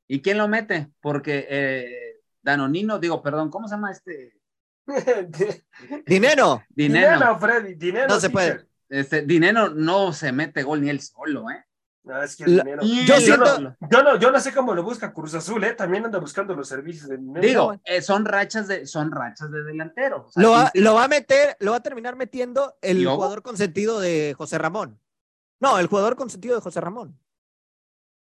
[0.08, 0.88] ¿Y quién lo mete?
[1.02, 4.40] Porque eh, Danonino, digo, perdón, ¿cómo se llama este?
[6.06, 6.62] Dinero.
[6.70, 7.12] Dinero.
[7.12, 8.08] Dinero, Freddy, dinero.
[8.08, 8.66] No se puede.
[8.88, 11.66] Este, Dinero no se mete gol ni él solo, ¿eh?
[12.04, 13.76] No, es que La- Yo siento- solo.
[13.90, 15.72] Yo no, yo no sé cómo lo busca Cruz Azul, ¿eh?
[15.72, 17.40] También anda buscando los servicios de dinero.
[17.46, 20.26] Digo, eh, son rachas de, son rachas de delantero.
[20.26, 23.06] O sea, Lo va, sí, lo va a meter, lo va a terminar metiendo el
[23.06, 25.00] jugador consentido de José Ramón.
[25.60, 27.18] No, el jugador consentido de José Ramón.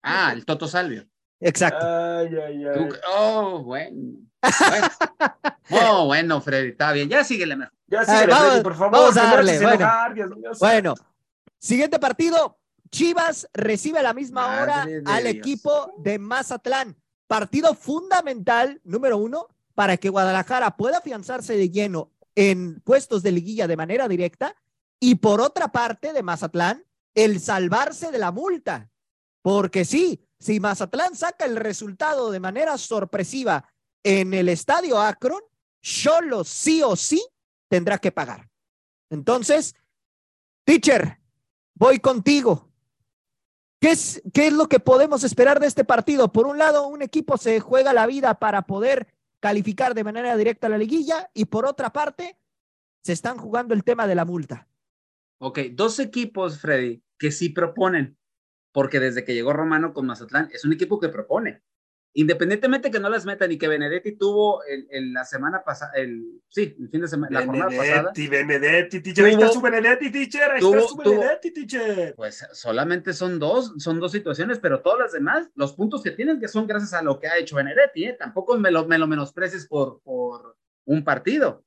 [0.03, 1.07] Ah, el Toto Salvio.
[1.39, 1.83] Exacto.
[1.85, 2.73] Ay, ay, ay.
[2.89, 4.19] Tú- Oh, bueno.
[4.69, 4.87] Bueno.
[5.71, 7.09] Oh, bueno, Freddy, está bien.
[7.09, 7.73] Ya síguele mejor.
[7.87, 8.91] Ya sí, Ay, vamos- Freddy, por favor.
[8.91, 9.73] vamos a no darle, bueno.
[9.75, 10.51] enojar, Dios mío.
[10.59, 10.93] Bueno,
[11.57, 12.59] siguiente partido.
[12.93, 14.81] Chivas recibe a la misma Madre hora
[15.15, 15.35] al Dios.
[15.35, 16.95] equipo de Mazatlán.
[17.25, 23.67] Partido fundamental, número uno, para que Guadalajara pueda afianzarse de lleno en puestos de liguilla
[23.67, 24.55] de manera directa.
[24.99, 26.85] Y por otra parte, de Mazatlán,
[27.15, 28.91] el salvarse de la multa.
[29.41, 33.67] Porque sí, si Mazatlán saca el resultado de manera sorpresiva
[34.03, 35.41] en el estadio Akron,
[35.81, 37.25] Cholo sí o sí
[37.69, 38.51] tendrá que pagar.
[39.09, 39.73] Entonces,
[40.63, 41.19] teacher,
[41.73, 42.72] voy contigo.
[43.83, 46.31] ¿Qué es, ¿Qué es lo que podemos esperar de este partido?
[46.31, 49.07] Por un lado, un equipo se juega la vida para poder
[49.41, 52.37] calificar de manera directa a la liguilla y por otra parte,
[53.01, 54.69] se están jugando el tema de la multa.
[55.39, 58.17] Ok, dos equipos, Freddy, que sí proponen,
[58.71, 61.61] porque desde que llegó Romano con Mazatlán, es un equipo que propone.
[62.15, 66.41] Independientemente que no las metan y que Benedetti tuvo el, el- la semana pasada, el,
[66.47, 69.25] sí, el fin de semana, la jornada pasada, Benedetti, Benedetti, teacher.
[69.25, 70.51] Ahí está Tuvo- su Benedetti, teacher.
[70.51, 72.13] Ahí tuvo- está su tuvo- Benedetti, teacher.
[72.15, 76.39] pues solamente son dos, son dos situaciones, pero todas las demás, los puntos que tienen
[76.39, 78.15] que son gracias a lo que ha hecho Benedetti, ¿eh?
[78.17, 80.55] tampoco me lo, me lo menosprecies por, por
[80.85, 81.63] un partido.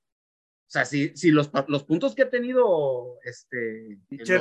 [0.68, 4.34] O sea, si, si los, los puntos que ha tenido este, pero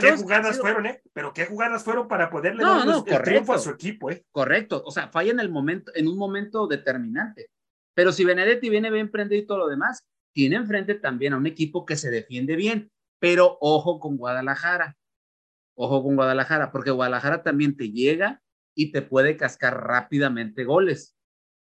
[0.00, 1.02] qué jugadas sido- fueron, ¿eh?
[1.12, 4.24] Pero qué jugadas fueron para poderle No, dar no, el triunfo a su equipo, ¿eh?
[4.32, 7.50] Correcto, o sea, falla en el momento, en un momento determinante.
[7.94, 10.02] Pero si Benedetti viene bien prendido y todo lo demás,
[10.34, 12.90] tiene enfrente también a un equipo que se defiende bien.
[13.18, 14.96] Pero ojo con Guadalajara.
[15.74, 18.40] Ojo con Guadalajara, porque Guadalajara también te llega
[18.74, 21.14] y te puede cascar rápidamente goles.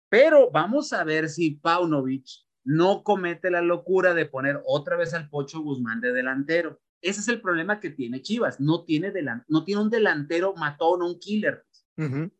[0.10, 2.26] Pero vamos a ver si Paunovic
[2.70, 6.80] no comete la locura de poner otra vez al Pocho Guzmán de delantero.
[7.02, 8.60] Ese es el problema que tiene Chivas.
[8.60, 11.66] No tiene, delan no tiene un delantero matón, un killer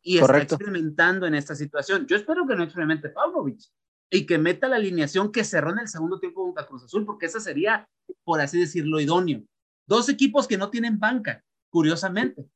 [0.00, 0.54] y está Correcto.
[0.54, 2.06] experimentando en esta situación.
[2.06, 3.72] Yo espero que no experimente Pavlovich
[4.08, 7.26] y que meta la alineación que cerró en el segundo tiempo contra Cruz Azul, porque
[7.26, 7.88] esa sería,
[8.22, 9.42] por así decirlo, idóneo.
[9.88, 12.48] Dos equipos que no tienen banca, curiosamente,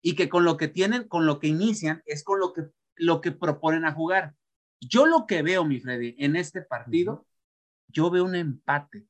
[0.00, 3.20] y que con lo que tienen, con lo que inician, es con lo que, lo
[3.20, 4.36] que proponen a jugar.
[4.80, 7.26] Yo lo que veo, mi Freddy, en este partido,
[7.88, 9.06] yo veo un empate.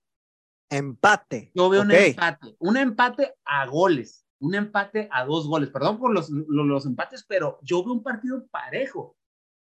[0.71, 1.53] Empate.
[1.55, 5.71] Yo veo un empate, un empate a goles, un empate a dos goles.
[5.71, 9.17] Perdón por los, los, los empates, pero yo veo un partido parejo.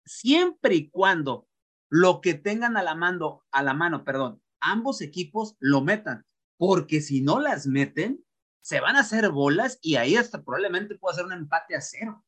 [0.04, 1.48] Siempre y cuando
[1.88, 6.24] lo que tengan a la mano, a la mano, perdón, ambos equipos lo metan,
[6.56, 8.24] porque si no las meten,
[8.62, 12.24] se van a hacer bolas y ahí hasta probablemente pueda ser un empate a cero.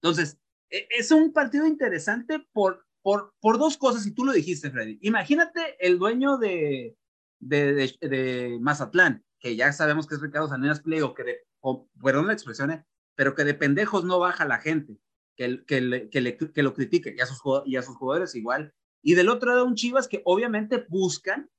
[0.00, 0.38] Entonces,
[0.70, 4.98] e- es un partido interesante por, por, por dos cosas, y tú lo dijiste, Freddy.
[5.02, 6.96] Imagínate el dueño de,
[7.40, 11.36] de, de, de Mazatlán, que ya sabemos que es Ricardo Salinas Play, o que de,
[11.60, 12.84] o, perdón la expresión, eh,
[13.14, 14.96] pero que de pendejos no baja la gente,
[15.36, 18.34] que, que, le, que, le, que lo critique, y a, sus, y a sus jugadores
[18.34, 18.72] igual.
[19.02, 21.50] Y del otro lado, un Chivas que obviamente buscan,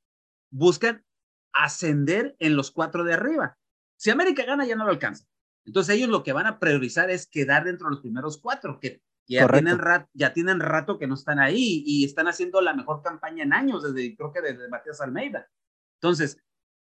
[0.50, 1.06] buscan
[1.52, 3.58] ascender en los cuatro de arriba.
[3.98, 5.26] Si América gana, ya no lo alcanza.
[5.66, 9.02] Entonces ellos lo que van a priorizar es quedar dentro de los primeros cuatro, que
[9.28, 13.02] ya tienen, rat, ya tienen rato que no están ahí y están haciendo la mejor
[13.02, 15.50] campaña en años, desde creo que desde Matías Almeida.
[16.02, 16.38] Entonces,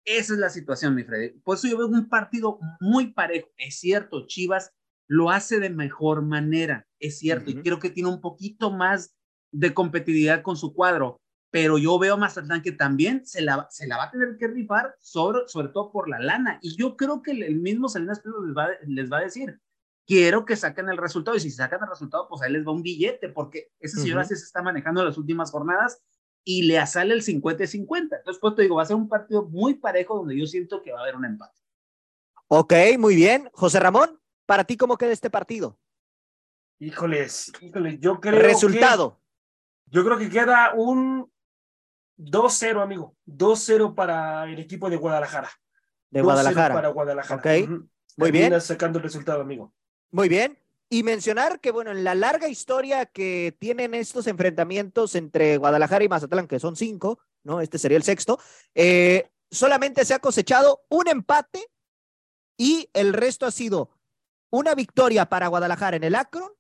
[0.05, 1.39] esa es la situación, mi Freddy.
[1.41, 3.51] Por eso yo veo un partido muy parejo.
[3.59, 4.73] Es cierto, Chivas
[5.07, 7.59] lo hace de mejor manera, es cierto, uh -huh.
[7.59, 9.15] y creo que tiene un poquito más
[9.53, 11.21] de competitividad con su cuadro,
[11.51, 14.47] pero yo veo a Mazatlán que también se la, se la va a tener que
[14.47, 18.45] rifar, sobre, sobre todo por la lana, y yo creo que el mismo Salinas Pliego
[18.45, 19.61] les va, les va a decir,
[20.11, 22.83] quiero que saquen el resultado, y si sacan el resultado, pues ahí les va un
[22.83, 24.25] billete, porque ese señor uh -huh.
[24.25, 26.03] así se está manejando en las últimas jornadas,
[26.43, 28.17] y le sale el 50-50.
[28.17, 30.91] Entonces, pues te digo, va a ser un partido muy parejo donde yo siento que
[30.91, 31.57] va a haber un empate.
[32.49, 33.49] Ok, muy bien.
[33.53, 35.79] José Ramón, ¿para ti cómo queda este partido?
[36.81, 39.21] Híjoles, híjoles, yo creo Resultado.
[39.87, 41.31] Que, yo creo que queda un
[42.19, 43.17] 2-0, amigo.
[43.27, 45.51] 2-0 para el equipo de Guadalajara.
[46.11, 46.75] De Guadalajara.
[46.75, 47.39] Para Guadalajara.
[47.39, 47.89] Ok, uh -huh.
[48.17, 48.61] muy bien.
[48.61, 49.73] sacando el resultado, amigo.
[50.11, 50.59] Muy bien.
[50.89, 56.09] Y mencionar que, bueno, en la larga historia que tienen estos enfrentamientos entre Guadalajara y
[56.09, 57.61] Mazatlán, que son cinco, ¿no?
[57.61, 58.41] Este sería el sexto,
[58.75, 61.65] eh, solamente se ha cosechado un empate
[62.57, 63.91] y el resto ha sido
[64.51, 66.51] una victoria para Guadalajara en el Akron,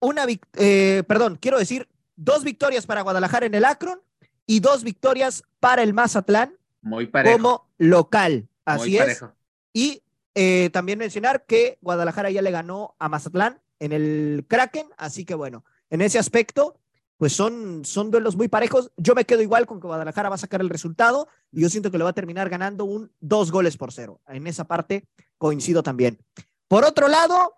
[0.00, 0.24] una,
[0.56, 4.00] eh, perdón, quiero decir, dos victorias para Guadalajara en el Akron
[4.46, 7.36] y dos victorias para el Mazatlán Muy parejo.
[7.36, 8.32] como local.
[8.34, 9.02] muy Así es.
[9.02, 9.32] parejo.
[9.72, 10.02] Y
[10.40, 15.34] eh, también mencionar que Guadalajara ya le ganó a Mazatlán en el Kraken, así que
[15.34, 16.78] bueno, en ese aspecto,
[17.16, 18.92] pues son, son duelos muy parejos.
[18.96, 21.90] Yo me quedo igual con que Guadalajara va a sacar el resultado y yo siento
[21.90, 24.20] que lo va a terminar ganando un dos goles por cero.
[24.28, 25.08] En esa parte
[25.38, 26.20] coincido también.
[26.68, 27.54] Por otro lado,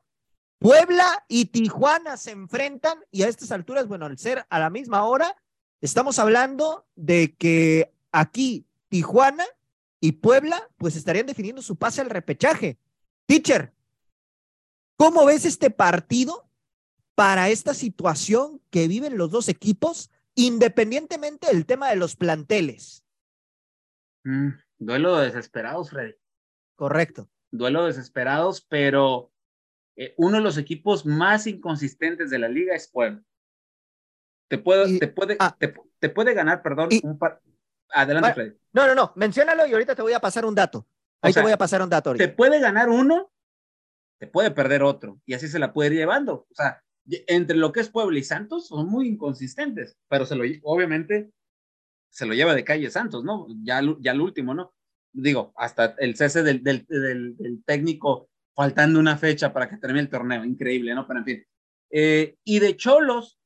[0.59, 5.05] Puebla y Tijuana se enfrentan y a estas alturas, bueno, al ser a la misma
[5.05, 5.37] hora,
[5.83, 9.45] estamos hablando de que aquí Tijuana
[10.01, 12.79] y Puebla pues estarían definiendo su pase al repechaje.
[13.27, 13.73] Teacher,
[14.97, 16.49] ¿cómo ves este partido
[17.15, 23.05] para esta situación que viven los dos equipos, independientemente del tema de los planteles?
[24.25, 26.15] Mm, duelo de desesperados, Freddy.
[26.77, 27.29] Correcto.
[27.51, 29.31] Duelo de desesperados, pero
[29.97, 33.23] eh, uno de los equipos más inconsistentes de la liga es Puebla.
[34.49, 35.55] Te puede, Y- te puede, ah.
[35.59, 37.43] te, te puede ganar, perdón, Y- un par.
[37.93, 38.57] Adelante, Freddy.
[38.73, 40.87] No, no, no, menciónalo y ahorita te voy a pasar un dato.
[41.23, 43.31] Ahí O sea, te voy a pasar un dato Te puede ganar uno,
[44.19, 46.47] te puede perder otro, y así se la puede ir llevando.
[46.51, 46.83] O sea,
[47.27, 51.33] entre lo que es Puebla y Santos son muy inconsistentes, pero se lo, obviamente
[52.11, 53.47] se lo lleva de calle Santos, ¿no?
[53.63, 54.73] Ya, ya el último, ¿no?
[55.13, 60.01] Digo, hasta el cese del, del, del- del técnico faltando una fecha para que termine
[60.03, 61.07] el torneo, increíble, ¿no?
[61.07, 61.45] Pero en fin.
[61.91, 63.40] Eh, y de Cholos,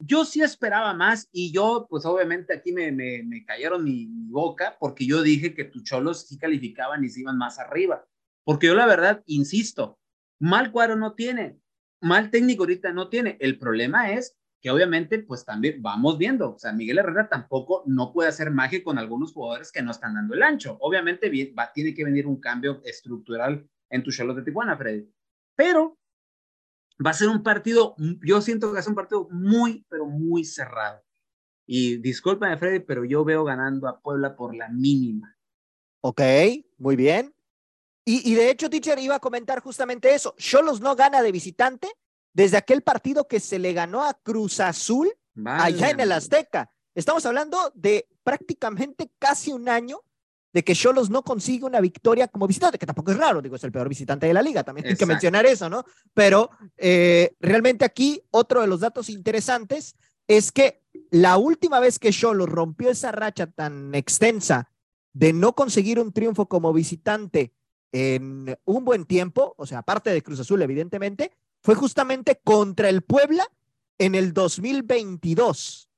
[0.00, 4.76] yo sí esperaba más y yo, pues obviamente aquí me, me, me cayeron mi, boca
[4.78, 8.06] porque yo dije que tus Cholos sí calificaban y se iban más arriba.
[8.44, 9.98] Porque yo la verdad, insisto,
[10.40, 11.58] mal cuadro no tiene,
[12.00, 13.36] mal técnico ahorita no tiene.
[13.40, 18.12] El problema es que obviamente, pues también vamos viendo, o sea, Miguel Herrera tampoco no
[18.12, 20.76] puede hacer magia con algunos jugadores que no están dando el ancho.
[20.80, 25.08] Obviamente va, tiene que venir un cambio estructural en tus Cholos de Tijuana, Freddy.
[25.56, 25.98] Pero
[27.04, 30.06] va a ser un partido, yo siento que va a ser un partido muy, pero
[30.06, 31.02] muy cerrado.
[31.66, 35.36] Y discúlpame, Freddy, pero yo veo ganando a Puebla por la mínima.
[36.02, 36.20] Ok,
[36.78, 37.34] muy bien.
[38.04, 40.34] Y, y de hecho, teacher, iba a comentar justamente eso.
[40.36, 41.88] Cholos no gana de visitante
[42.32, 45.12] desde aquel partido que se le ganó a Cruz Azul
[45.44, 46.12] allá en el.
[46.12, 46.70] Azteca.
[46.94, 50.00] Estamos hablando de prácticamente casi un año
[50.52, 53.64] de que Cholos no consigue una victoria como visitante, que tampoco es raro, digo, es
[53.64, 55.84] el peor visitante de la liga, también hay que mencionar eso, ¿no?
[56.12, 59.94] Pero eh, realmente aquí otro de los datos interesantes
[60.26, 64.70] es que la última vez que Cholos rompió esa racha tan extensa
[65.12, 67.52] de no conseguir un triunfo como visitante
[67.92, 71.32] en un buen tiempo, o sea, aparte de Cruz Azul, evidentemente,
[71.62, 73.44] fue justamente contra el Puebla
[73.98, 75.90] en el 2022.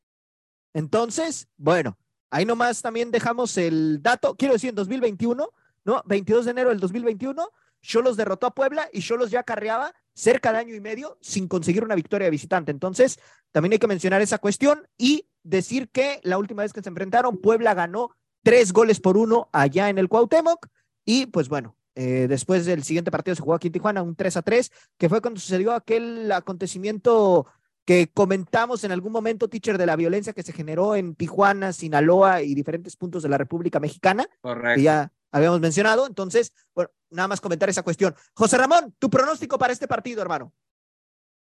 [0.75, 1.99] Entonces, bueno,
[2.33, 5.51] ahí nomás también dejamos el dato, quiero decir, en 2021,
[5.85, 6.03] ¿no?
[6.07, 7.49] 22 de enero del 2021,
[7.83, 11.85] Cholos derrotó a Puebla y Cholos ya carreaba cerca de año y medio sin conseguir
[11.85, 12.71] una victoria de visitante.
[12.71, 13.21] Entonces,
[13.51, 17.39] también hay que mencionar esa cuestión y decir que la última vez que se enfrentaron,
[17.39, 20.69] Puebla ganó tres goles por uno allá en el Cuauhtémoc
[21.05, 24.39] y pues bueno, eh, después del siguiente partido se jugó aquí en Tijuana, un 3
[24.39, 27.47] a 3, que fue cuando sucedió aquel acontecimiento
[27.85, 32.43] que comentamos en algún momento, teacher, de la violencia que se generó en Tijuana, Sinaloa
[32.43, 34.81] y diferentes puntos de la República Mexicana, que Correcto.
[34.81, 36.07] ya habíamos mencionado.
[36.07, 38.15] Entonces, bueno, nada más comentar esa cuestión.
[38.35, 40.53] José Ramón, tu pronóstico para este partido, hermano.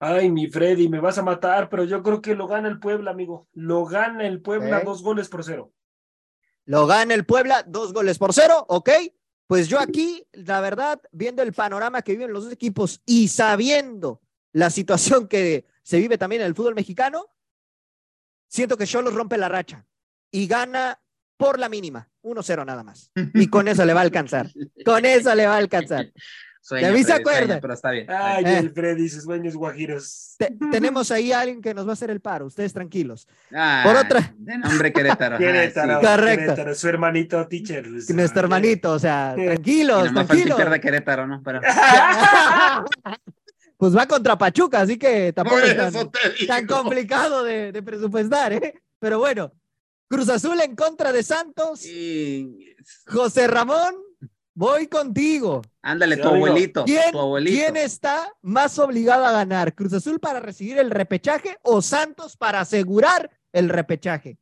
[0.00, 3.10] Ay, mi Freddy, me vas a matar, pero yo creo que lo gana el Puebla,
[3.10, 3.48] amigo.
[3.52, 5.72] Lo gana el Puebla dos goles por cero.
[6.66, 8.90] Lo gana el Puebla, dos goles por cero, ¿ok?
[9.46, 14.20] Pues yo aquí, la verdad, viendo el panorama que viven los dos equipos y sabiendo
[14.52, 17.26] la situación que se vive también en el fútbol mexicano,
[18.48, 19.86] siento que Cholos rompe la racha
[20.32, 20.98] y gana
[21.36, 23.10] por la mínima, 1-0 nada más.
[23.34, 24.48] Y con eso le va a alcanzar.
[24.84, 26.10] Con eso le va a alcanzar.
[26.62, 27.60] Sueño, de mí se sueño, acuerda.
[27.60, 28.06] pero está bien.
[28.10, 28.58] Ay, Eh.
[28.60, 30.34] el Freddy, sus sueños guajiros.
[30.38, 33.28] Te- tenemos ahí a alguien que nos va a hacer el paro, ustedes tranquilos.
[33.54, 35.36] Ah, Por otra- De nombre Querétaro.
[35.38, 36.06] Querétaro, sí.
[36.06, 36.44] Correcto.
[36.44, 37.86] Querétaro, su hermanito teacher.
[38.14, 40.56] Nuestro hermanito, o sea, tranquilos, nomás falta y tranquilos.
[40.56, 41.42] pierde Querétaro, ¿no?
[41.42, 41.60] Pero...
[43.84, 45.76] Pues va contra Pachuca, así que tampoco es
[46.46, 48.80] tan- complicado de, de presupuestar, ¿eh?
[48.98, 49.52] Pero bueno,
[50.08, 51.84] Cruz Azul en contra de Santos.
[51.84, 52.74] Y-
[53.06, 53.94] José Ramón,
[54.54, 55.60] voy contigo.
[55.82, 56.86] Ándale, tu abuelito.
[56.86, 57.54] ¿Quién, Tu abuelito.
[57.54, 59.74] quién está más obligado a ganar?
[59.74, 64.38] ¿Cruz Azul para recibir el repechaje o Santos para asegurar el repechaje?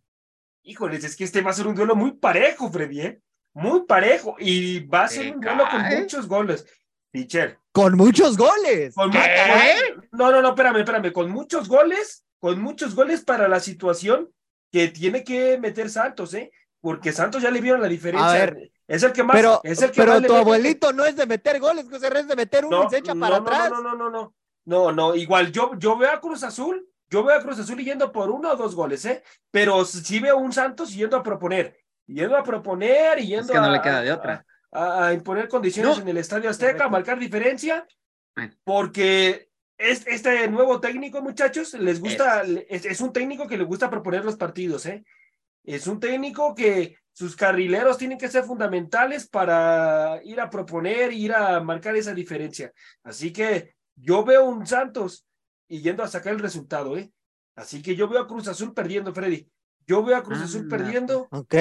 [0.62, 3.20] Híjoles, es que este va a ser un duelo muy parejo, Freddy, ¿eh?
[3.55, 4.36] Muy parejo.
[4.38, 6.64] Y va a ser Se un duelo con muchos goles.
[7.12, 7.58] Teacher.
[7.72, 8.94] Con muchos goles.
[8.94, 9.18] Con ¿Qué?
[9.18, 11.12] mu- No, no, no, espérame, espérame.
[11.12, 14.30] Con muchos goles, con muchos goles para la situación
[14.70, 16.50] que tiene que meter Santos, ¿eh?
[16.80, 18.28] porque Santos ya le vieron la diferencia.
[18.30, 19.36] A ver, es el que más.
[19.36, 20.36] Pero, es el que pero más tu mete.
[20.38, 23.38] abuelito no es de meter goles, José es de meter uno y se echa para
[23.38, 23.70] no, atrás.
[23.70, 24.34] No, no, no, no, no.
[24.64, 28.10] No, no, igual yo, yo veo a Cruz Azul, yo veo a Cruz Azul yendo
[28.12, 29.22] por uno o dos goles, ¿eh?
[29.50, 33.66] Pero sí veo un Santos yendo a proponer, yendo a proponer y yendo que no
[33.66, 34.34] a, le queda de otra.
[34.34, 36.02] a, a imponer condiciones No.
[36.02, 37.86] en el Estadio Azteca, a marcar diferencia,
[38.64, 43.90] porque es, este nuevo técnico, muchachos, les gusta, es, es un técnico que le gusta
[43.90, 45.04] proponer los partidos, ¿eh?
[45.64, 51.32] Es un técnico que sus carrileros tienen que ser fundamentales para ir a proponer, ir
[51.34, 52.72] a marcar esa diferencia.
[53.04, 55.26] Así que yo veo un Santos
[55.68, 57.12] y yendo a sacar el resultado, ¿eh?
[57.54, 59.46] Así que yo veo a Cruz Azul perdiendo, Freddy.
[59.86, 61.54] Yo veo a Cruz Azul perdiendo Ok.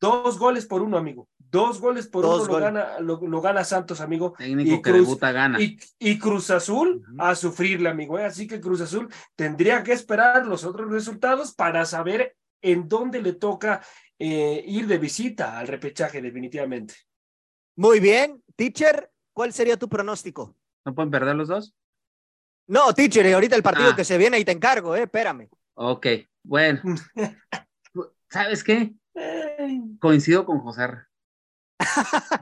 [0.00, 1.28] dos goles por uno, amigo.
[1.50, 4.34] Dos goles por Dos uno lo gana, lo, lo gana Santos, amigo.
[4.36, 5.60] Técnico Y que Cruz- debuta gana.
[5.60, 8.18] Y, y Cruz Azul a sufrirle, amigo.
[8.18, 8.24] ¿eh?
[8.24, 13.32] Así que Cruz Azul tendría que esperar los otros resultados para saber en dónde le
[13.34, 13.80] toca
[14.18, 16.94] eh, ir de visita al repechaje, definitivamente.
[17.76, 18.42] Muy bien.
[18.56, 20.56] Teacher, ¿cuál sería tu pronóstico?
[20.84, 21.74] ¿No pueden perder los dos?
[22.68, 23.96] No, teacher, y ahorita el partido Ah.
[23.96, 25.48] que se viene y te encargo, eh, espérame.
[25.74, 26.06] Ok,
[26.42, 26.80] bueno.
[28.30, 28.92] ¿Sabes qué?
[30.00, 30.88] Coincido con José.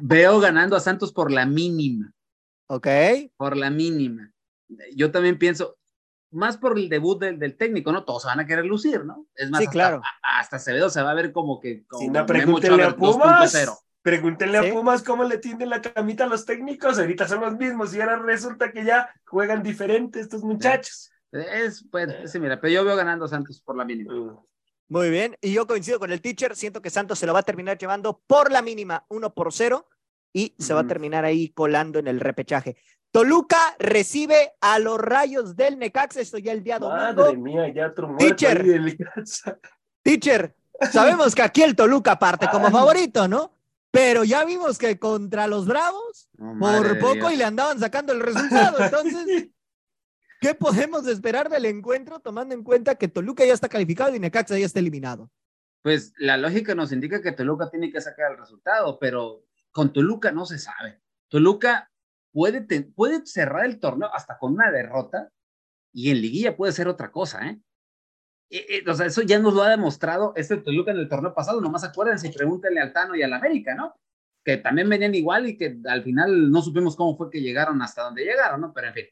[0.00, 2.12] Veo ganando a Santos por la mínima,
[2.68, 2.86] Ok.
[3.36, 4.30] por la mínima.
[4.94, 5.76] Yo también pienso,
[6.30, 8.04] más por el debut del, del técnico, ¿no?
[8.04, 9.26] Todos se van a querer lucir, ¿no?
[9.34, 10.02] Es más, Sí, hasta- claro.
[10.22, 13.52] a- hasta Acevedo se va a ver como que como Si no, pregúntenle a Pumas.
[13.52, 13.78] 2.0.
[14.02, 14.68] Pregúntenle Sí.
[14.68, 16.98] a Pumas cómo le tienden la camita a los técnicos.
[16.98, 21.10] Ahorita son los mismos y ahora resulta que ya juegan diferente estos muchachos.
[21.32, 24.12] Es, pues, sí, mira, pero yo veo ganando a Santos por la mínima.
[24.14, 24.38] Mm.
[24.94, 25.36] Muy bien.
[25.40, 26.54] Y yo coincido con el teacher.
[26.54, 29.88] Siento que Santos se lo va a terminar llevando por la mínima, uno por cero,
[30.32, 32.76] y se va a terminar ahí colando en el repechaje.
[33.10, 36.20] Toluca recibe a los rayos del Necaxa.
[36.20, 37.22] Esto ya el día domingo.
[37.22, 38.62] Madre mía, ya otro Teacher.
[38.62, 38.96] del.
[40.04, 40.54] Teacher,
[40.92, 43.52] sabemos que aquí el Toluca parte como favorito, ¿no?
[43.90, 47.32] Pero ya vimos que contra los Bravos, por poco Dios.
[47.32, 48.78] y le andaban sacando el resultado.
[48.78, 49.48] Entonces,
[50.44, 54.58] ¿qué podemos esperar del encuentro tomando en cuenta que Toluca ya está calificado y Necaxa
[54.58, 55.30] ya está eliminado?
[55.82, 60.32] Pues la lógica nos indica que Toluca tiene que sacar el resultado, pero con Toluca
[60.32, 61.00] no se sabe.
[61.28, 61.90] Toluca
[62.32, 65.30] puede, te- puede cerrar el torneo hasta con una derrota
[65.92, 67.60] y en liguilla puede ser otra cosa, ¿eh?
[68.50, 71.34] Eh, eh, o sea, eso ya nos lo ha demostrado este Toluca en el torneo
[71.34, 71.60] pasado.
[71.60, 73.94] Nomás acuérdense y pregúntenle al Tano y al América, ¿no?
[74.44, 78.02] Que también venían igual y que al final no supimos cómo fue que llegaron hasta
[78.02, 78.72] donde llegaron, ¿no?
[78.74, 79.04] Pero en fin.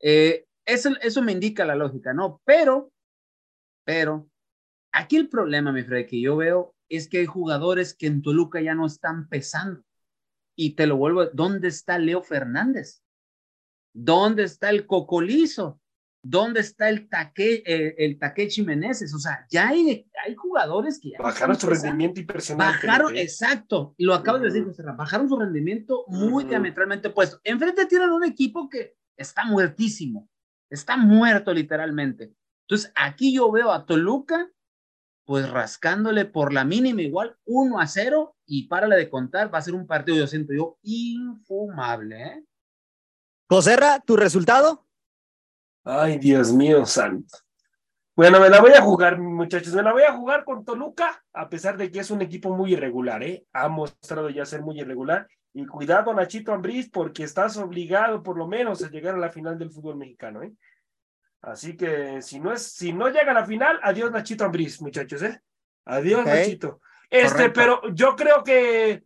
[0.00, 2.40] Eh, eso, eso me indica la lógica, ¿no?
[2.44, 2.92] Pero,
[3.84, 4.28] pero,
[4.92, 8.60] aquí el problema, mi Fred, que yo veo es que hay jugadores que en Toluca
[8.60, 9.82] ya no están pesando.
[10.56, 13.02] Y te lo vuelvo, ¿dónde está Leo Fernández?
[13.92, 15.80] ¿Dónde está el Cocolizo?
[16.22, 19.12] ¿Dónde está el Taque, eh, el Takechi Meneses?
[19.14, 21.90] O sea, ya hay, hay jugadores que ya Bajaron su pesando.
[21.90, 22.86] rendimiento impresionante.
[22.86, 23.22] Bajaron, ¿eh?
[23.22, 24.64] exacto, lo acabas de decir.
[24.64, 26.48] José Ramón, bajaron su rendimiento muy Ujú.
[26.48, 27.40] diametralmente puesto.
[27.44, 30.28] Enfrente tienen un equipo que está muertísimo,
[30.74, 32.32] está muerto literalmente.
[32.62, 34.50] Entonces, aquí yo veo a Toluca,
[35.24, 39.62] pues rascándole por la mínima igual, 1 a 0, y párale de contar, va a
[39.62, 42.44] ser un partido, yo siento yo, infumable, ¿eh?
[43.48, 44.86] Joserra, ¿tu resultado?
[45.84, 47.38] Ay, Dios mío, santo.
[48.16, 49.74] Bueno, me la voy a jugar, muchachos.
[49.74, 52.72] Me la voy a jugar con Toluca, a pesar de que es un equipo muy
[52.72, 53.44] irregular, ¿eh?
[53.52, 55.28] Ha mostrado ya ser muy irregular.
[55.56, 59.56] Y cuidado, Nachito Ambriz, porque estás obligado, por lo menos, a llegar a la final
[59.56, 60.52] del fútbol mexicano, ¿eh?
[61.42, 65.22] Así que si no es, si no llega a la final, adiós, Nachito Ambriz, muchachos,
[65.22, 65.40] ¿eh?
[65.84, 66.24] Adiós.
[66.24, 66.80] Nachito.
[67.08, 67.52] Este, Correcto.
[67.54, 69.04] pero yo creo que.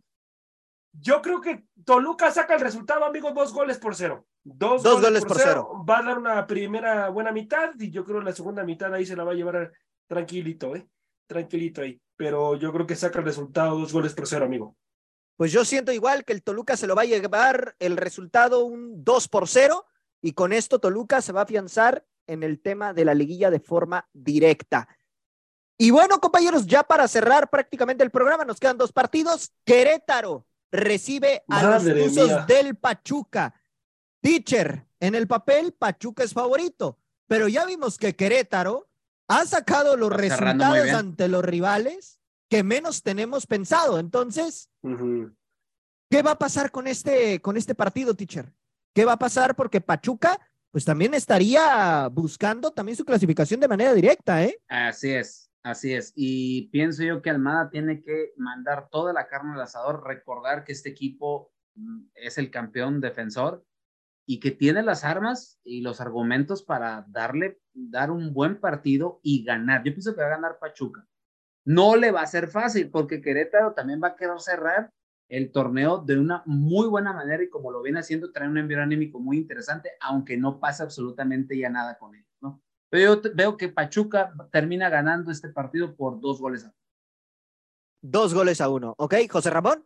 [0.91, 4.25] Yo creo que Toluca saca el resultado, amigo, dos goles por cero.
[4.43, 5.85] Dos, Dos goles por cero.
[5.87, 9.15] Va a dar una primera buena mitad y yo creo la segunda mitad ahí se
[9.15, 9.71] la va a llevar
[10.07, 10.87] tranquilito, ¿eh?
[11.27, 12.01] Tranquilito ahí.
[12.15, 14.75] Pero yo creo que saca el resultado dos goles por cero, amigo.
[15.39, 19.05] Pues yo siento igual que el Toluca se lo va a llevar el resultado un
[19.05, 19.85] 2 por 0
[20.21, 23.61] y con esto Toluca se va a afianzar en el tema de la liguilla de
[23.61, 24.89] forma directa.
[25.77, 29.53] Y bueno, compañeros, ya para cerrar prácticamente el programa, nos quedan dos partidos.
[29.63, 32.45] Querétaro recibe a Madre los mía.
[32.45, 33.53] del Pachuca.
[34.19, 38.89] Teacher, en el papel, Pachuca es favorito, pero ya vimos que Querétaro
[39.29, 42.18] ha sacado los Está resultados ante los rivales
[42.49, 43.99] que menos tenemos pensado.
[43.99, 45.31] Entonces, Ujú.
[46.09, 48.51] ¿Qué va a pasar con este, con este partido, teacher?
[48.95, 49.55] ¿Qué va a pasar?
[49.55, 50.39] Porque Pachuca,
[50.71, 54.59] pues también estaría buscando también su clasificación de manera directa, ¿eh?
[54.67, 56.11] Así es, así es.
[56.15, 60.71] Y pienso yo que Almada tiene que mandar toda la carne al asador, recordar que
[60.71, 63.63] este equipo mm, es el campeón defensor
[64.25, 69.43] y que tiene las armas y los argumentos para darle, dar un buen partido y
[69.43, 69.83] ganar.
[69.83, 71.07] Yo pienso que va a ganar Pachuca.
[71.65, 74.91] No le va a ser fácil porque Querétaro también va a querer cerrar
[75.29, 78.81] el torneo de una muy buena manera y como lo viene haciendo, trae un envío
[78.81, 82.61] anímico muy interesante, aunque no pasa absolutamente ya nada con ellos, ¿no?
[82.89, 86.75] Pero yo veo que Pachuca termina ganando este partido por dos goles a uno.
[88.01, 89.15] Dos goles a uno, ¿ok?
[89.29, 89.85] José Ramón.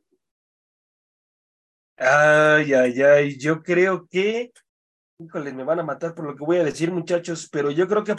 [1.98, 4.54] Ay, ay, ay, yo creo que,
[5.20, 8.04] híjole, me van a matar por lo que voy a decir, muchachos, pero yo creo
[8.04, 8.16] que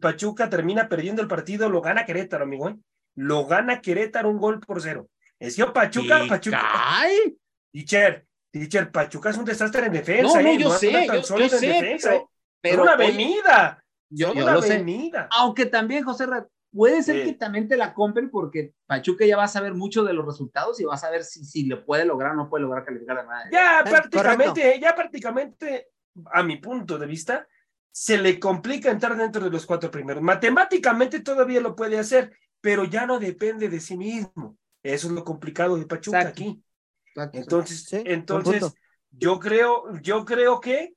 [0.00, 2.78] Pachuca termina perdiendo el partido, lo gana Querétaro, amigo, ¿eh?
[3.18, 5.08] Lo gana Querétaro un gol por cero.
[5.40, 6.60] Es que Pachuca, Pachuca.
[6.62, 7.36] ¡Ay!
[7.72, 10.40] Teacher, teacher, Pachuca es un desastre en defensa.
[10.40, 10.58] No, no, ¿eh?
[10.58, 12.28] yo No sé, yo, sé, defensa, pero, ¿eh?
[12.60, 13.84] pero una avenida.
[14.08, 14.84] yo, yo una lo sé.
[15.32, 16.26] Aunque también, José
[16.72, 17.24] puede ser Sí.
[17.24, 20.78] que también te la compren porque Pachuca ya va a saber mucho de los resultados
[20.80, 23.24] y va a saber si, si le puede lograr o no puede lograr calificar a
[23.24, 23.48] nada.
[23.50, 25.88] Ya Eh, prácticamente, ya prácticamente,
[26.32, 27.48] a mi punto de vista,
[27.90, 30.22] se le complica entrar dentro de los cuatro primeros.
[30.22, 34.56] Matemáticamente todavía lo puede hacer, pero ya no depende de sí mismo.
[34.82, 36.42] Eso es lo complicado de Pachuca Exacto.
[36.42, 36.62] aquí.
[37.06, 37.38] Exacto.
[37.38, 38.72] Entonces, Sí, entonces
[39.10, 40.94] yo creo, yo creo que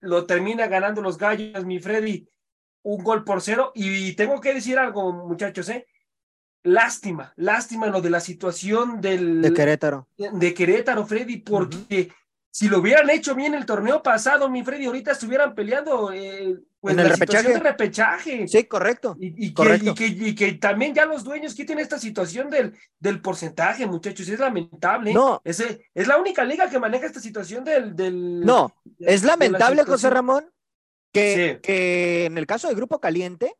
[0.00, 2.28] lo termina ganando los gallos, mi Freddy,
[2.82, 3.72] un gol por cero.
[3.74, 5.86] Y tengo que decir algo, muchachos, ¿eh?
[6.62, 10.08] Lástima, lástima lo de la situación del, De Querétaro.
[10.16, 12.10] de Querétaro, Freddy, porque
[12.58, 16.94] si lo hubieran hecho bien el torneo pasado, mi Freddy, ahorita estuvieran peleando eh, pues,
[16.94, 17.52] En el la situación repechaje.
[17.52, 18.48] de repechaje.
[18.48, 19.14] Sí, correcto.
[19.20, 19.90] Y, y que, Correcto.
[19.90, 24.26] y, que, y que también ya los dueños quiten esta situación del, del porcentaje, muchachos,
[24.30, 25.12] es lamentable.
[25.12, 25.42] No.
[25.44, 27.94] Es, es la única liga que maneja esta situación del...
[27.94, 30.08] del No, de- es la lamentable, José.
[30.08, 30.50] Ramón,
[31.12, 31.60] que, Sí.
[31.62, 33.54] que en el caso de Grupo Caliente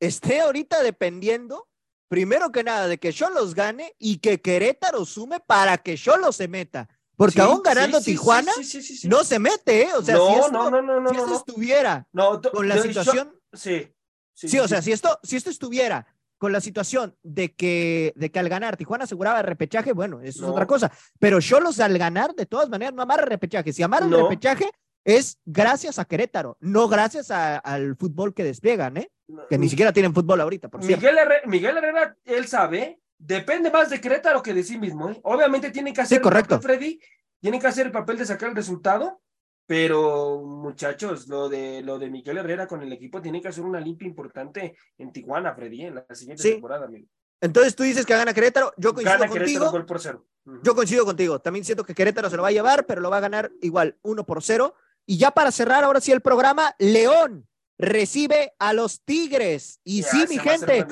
[0.00, 1.68] esté ahorita dependiendo,
[2.08, 6.48] primero que nada, de que Cholos gane y que Querétaro sume para que Cholos se
[6.48, 6.88] meta.
[7.16, 9.88] Porque Sí, aún ganando sí, Tijuana, sí, no se mete, ¿eh?
[9.96, 12.06] O sea, no, si esto, no, no, si esto estuviera
[12.52, 13.88] con la yo- situación, sí,
[14.34, 16.06] sí, o sea, si esto, si esto estuviera
[16.38, 20.44] con la situación de que, de que al ganar Tijuana aseguraba el repechaje, bueno, eso
[20.44, 20.90] es otra cosa.
[21.20, 23.72] Pero Cholos al ganar, de todas maneras, no amarra el repechaje.
[23.72, 24.68] Si amarra el repechaje,
[25.04, 29.10] es gracias a Querétaro, no gracias a- al fútbol que despliegan, ¿eh?
[29.50, 30.82] Que ni siquiera tienen fútbol ahorita, por.
[30.82, 35.10] Miguel Herrera, Miguel Herrera, él sabe, depende más de Querétaro que de sí mismo.
[35.10, 35.20] ¿eh?
[35.24, 36.56] Obviamente tiene que hacer el correcto.
[36.56, 37.00] papel, Freddy,
[37.40, 39.20] tiene que hacer el papel de sacar el resultado,
[39.66, 43.80] pero muchachos, lo de, lo de Miguel Herrera con el equipo tiene que hacer una
[43.80, 46.50] limpia importante en Tijuana, Freddy, en la siguiente Sí.
[46.52, 46.86] temporada.
[46.86, 47.06] amigo.
[47.40, 49.70] Entonces tú dices que gana Querétaro, yo coincido Gana Querétaro contigo.
[49.72, 50.26] gol por cero.
[50.46, 50.60] Ujú.
[50.62, 51.40] Yo coincido contigo.
[51.40, 53.98] También siento que Querétaro se lo va a llevar, pero lo va a ganar igual,
[54.02, 54.74] uno por cero.
[55.06, 57.48] Y ya para cerrar ahora sí el programa, León
[57.78, 59.80] recibe a los Tigres.
[59.82, 60.86] Y Ya, sí, mi gente.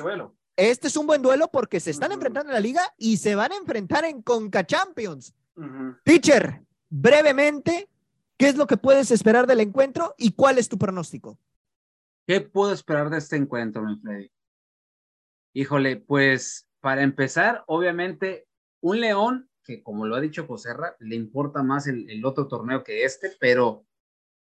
[0.55, 3.51] Este es un buen duelo porque se están enfrentando en la liga y se van
[3.51, 5.33] a enfrentar en Conca Champions.
[6.03, 7.89] Teacher, brevemente,
[8.37, 11.39] ¿qué es lo que puedes esperar del encuentro y cuál es tu pronóstico?
[12.27, 14.31] ¿Qué puedo esperar de este encuentro, mi Freddy?
[15.53, 18.47] Híjole, pues para empezar, obviamente,
[18.81, 22.83] un León que, como lo ha dicho Joserra, le importa más el, el otro torneo
[22.83, 23.85] que este, pero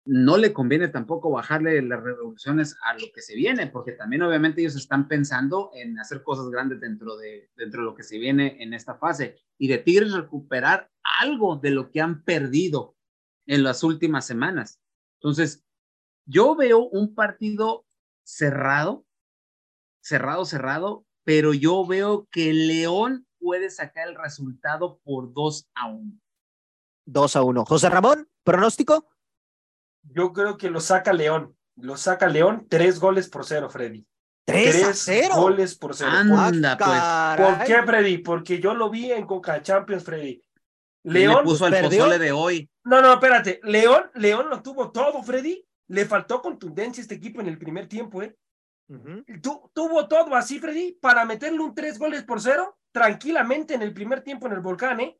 [0.06, 4.62] no le conviene tampoco bajarle las revoluciones a lo que se viene, porque también obviamente
[4.62, 8.62] ellos están pensando en hacer cosas grandes dentro de, dentro de lo que se viene
[8.64, 10.90] en esta fase y de Tigres recuperar
[11.20, 12.96] algo de lo que han perdido
[13.46, 14.80] en las últimas semanas.
[15.20, 15.64] Entonces,
[16.26, 17.86] yo veo un partido
[18.24, 19.06] cerrado,
[20.02, 26.20] cerrado, cerrado, pero yo veo que León puede sacar el resultado por 2 a 1.
[27.06, 27.66] 2 a 1.
[27.66, 29.08] José Ramón, pronóstico.
[30.04, 31.56] Yo creo que lo saca León.
[31.76, 34.06] Lo saca León, tres goles por cero, Freddy.
[34.46, 35.36] 3 a 0.
[35.36, 36.12] goles por cero.
[36.12, 36.90] Anda, pues.
[36.90, 37.46] caray.
[37.56, 38.18] ¿Por qué, Freddy?
[38.18, 40.42] Porque yo lo vi en Coca Champions, Freddy.
[41.04, 41.44] Le León.
[41.44, 42.00] puso al perdió.
[42.06, 42.70] pozole de hoy.
[42.84, 43.60] No, no, espérate.
[43.64, 45.64] León, León lo tuvo todo, Freddy.
[45.88, 48.36] Le faltó contundencia a este equipo en el primer tiempo, ¿eh?
[49.42, 53.94] Tu- tuvo todo así, Freddy, para meterle un tres goles por cero tranquilamente en el
[53.94, 55.18] primer tiempo en el volcán, ¿eh?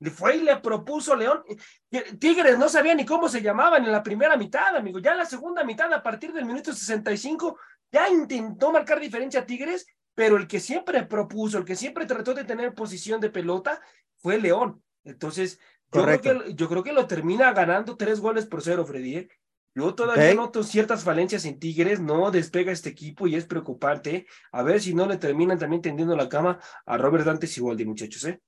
[0.00, 1.42] Le fue y le propuso León.
[1.90, 4.98] Eh, Tigres no sabía ni cómo se llamaban en la primera mitad, amigo.
[4.98, 7.58] Ya en la segunda mitad, a partir del minuto 65,
[7.92, 12.34] ya intentó marcar diferencia a Tigres, pero el que siempre propuso, el que siempre trató
[12.34, 13.80] de tener posición de pelota,
[14.16, 14.82] fue León.
[15.04, 15.60] Entonces,
[15.92, 19.16] yo creo, que, yo creo que lo termina ganando tres goles por cero, Freddy.
[19.16, 19.28] ¿eh?
[19.74, 24.16] Yo todavía noto ciertas falencias en Tigres, no despega este equipo y es preocupante.
[24.16, 24.26] ¿eh?
[24.52, 28.24] A ver si no le terminan también tendiendo la cama a Robert Dante Siboldi, muchachos.
[28.24, 28.40] ¿eh?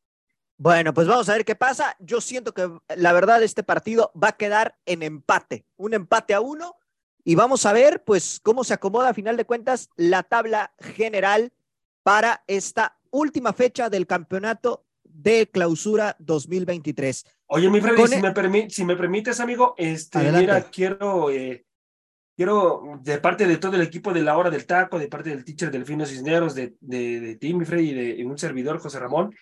[0.58, 1.96] Bueno, pues vamos a ver qué pasa.
[1.98, 6.40] Yo siento que la verdad este partido va a quedar en empate, un empate a
[6.40, 6.76] uno.
[7.24, 11.52] Y vamos a ver, pues, cómo se acomoda a final de cuentas la tabla general
[12.02, 17.24] para esta última fecha del campeonato de clausura 2023.
[17.46, 20.40] Oye, mi Freddy, si, e- me permi- si me permites, amigo, este, Adelante.
[20.40, 21.64] mira, quiero, eh,
[22.36, 25.44] quiero, de parte de todo el equipo de la hora del taco, de parte del
[25.44, 29.32] teacher Delfino Cisneros, de, de, de Timmy Frey y de un servidor José Ramón,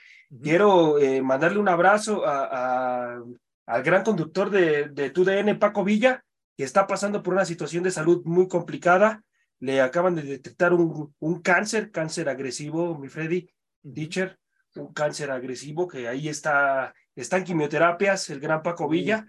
[0.43, 3.23] quiero eh, mandarle un abrazo a,
[3.67, 6.25] al gran conductor de, de TUDN, Paco Villa,
[6.57, 9.23] que está pasando por una situación de salud muy complicada.
[9.59, 13.49] Le acaban de detectar un, un cáncer, cáncer agresivo, mi Freddy,
[13.95, 14.39] teacher,
[14.77, 19.27] un cáncer agresivo que ahí está, está en quimioterapias, el gran Paco Villa.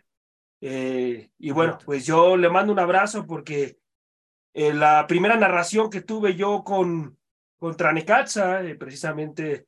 [0.62, 3.78] Eh, y bueno, pues yo le mando un abrazo porque
[4.54, 7.18] eh, la primera narración que tuve yo con
[7.58, 9.68] contra Necaxa, eh, precisamente,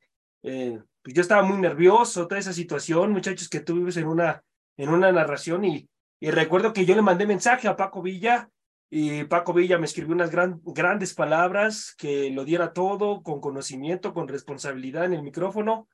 [1.04, 4.42] pues yo estaba muy nervioso, toda esa situación, muchachos, que tuvimos en una,
[4.78, 5.86] en una narración y,
[6.18, 8.48] y recuerdo que yo le mandé mensaje a Paco Villa
[8.88, 14.14] y Paco Villa me escribió unas gran, grandes palabras, que lo diera todo con conocimiento,
[14.14, 15.88] con responsabilidad en el micrófono.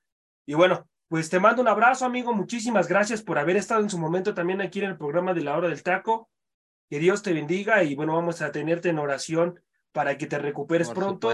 [0.46, 2.32] Y bueno, pues te mando un abrazo, amigo.
[2.32, 5.56] Muchísimas gracias por haber estado en su momento también aquí en el programa de la
[5.56, 6.28] hora del taco.
[6.88, 9.60] Que Dios te bendiga y bueno, vamos a tenerte en oración
[9.92, 11.32] para que te recuperes pronto.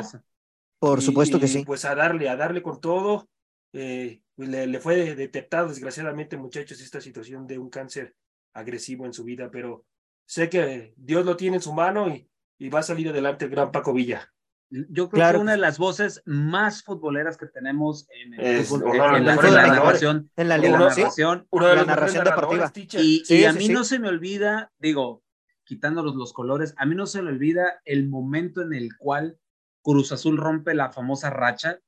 [0.79, 1.65] Por supuesto que sí.
[1.65, 3.29] Pues a darle, a darle con todo.
[3.77, 8.15] Eh, pues le, le, fue detectado desgraciadamente, muchachos, esta situación de un cáncer
[8.55, 9.85] agresivo en su vida, pero
[10.25, 13.51] sé que Dios lo tiene en su mano y, y va a salir adelante el
[13.51, 14.33] gran Paco Villa.
[14.69, 19.25] Yo creo que una de las voces más futboleras que tenemos en, el fútbol, en,
[19.25, 22.73] la, narración, en la, narración, la narración deportiva.
[22.95, 25.23] Y, y a mí no se me olvida, digo,
[25.63, 29.39] quitándolos los colores, a mí no se me olvida el momento en el cual
[29.83, 31.79] Cruz Azul rompe la famosa racha.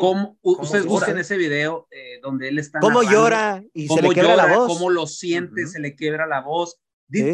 [0.00, 2.80] Como, ustedes busquen ese video eh, donde él está.
[2.80, 4.68] Cómo llora y se le quiebra la voz.
[4.68, 6.78] Cómo lo siente, se le quiebra la voz.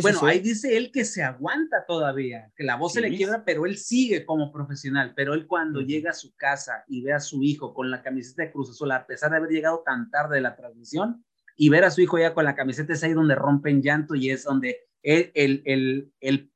[0.02, 3.64] Bueno, ahí dice él que se aguanta todavía, que la voz se le quiebra, pero
[3.64, 5.12] él sigue como profesional.
[5.14, 8.42] Pero él cuando llega a su casa y ve a su hijo con la camiseta
[8.42, 11.24] de Cruz Azul, a pesar de haber llegado tan tarde de la transmisión,
[11.56, 14.30] y ver a su hijo ya con la camiseta, es ahí donde rompen llanto y
[14.30, 16.52] es donde el, el, el, el,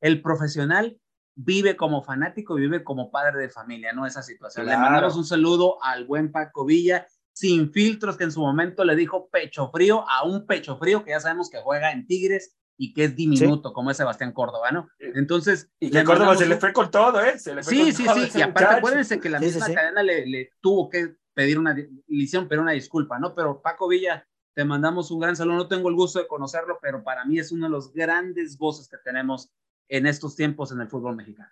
[0.00, 0.98] el profesional
[1.34, 4.06] vive como fanático, vive como padre de familia, ¿no?
[4.06, 4.66] Esa situación.
[4.66, 8.94] Le mandamos un saludo al buen Paco Villa sin filtros, que en su momento le
[8.94, 12.92] dijo pecho frío a un pecho frío que ya sabemos que juega en Tigres y
[12.92, 14.88] que es diminuto, como es Sebastián Córdoba, ¿no?
[14.98, 15.70] Entonces.
[15.80, 17.38] Y que Córdoba se le fue con todo, ¿eh?
[17.38, 18.38] Se le fue sí, sí, sí.
[18.38, 22.62] Y aparte, acuérdense que la misma cadena le, le, tuvo que pedir una, le pero
[22.62, 23.34] una disculpa, ¿no?
[23.34, 25.56] Pero Paco Villa, te mandamos un gran saludo.
[25.56, 28.88] No tengo el gusto de conocerlo, pero para mí es uno de los grandes voces
[28.88, 29.52] que tenemos
[29.88, 31.50] en estos tiempos en el fútbol mexicano.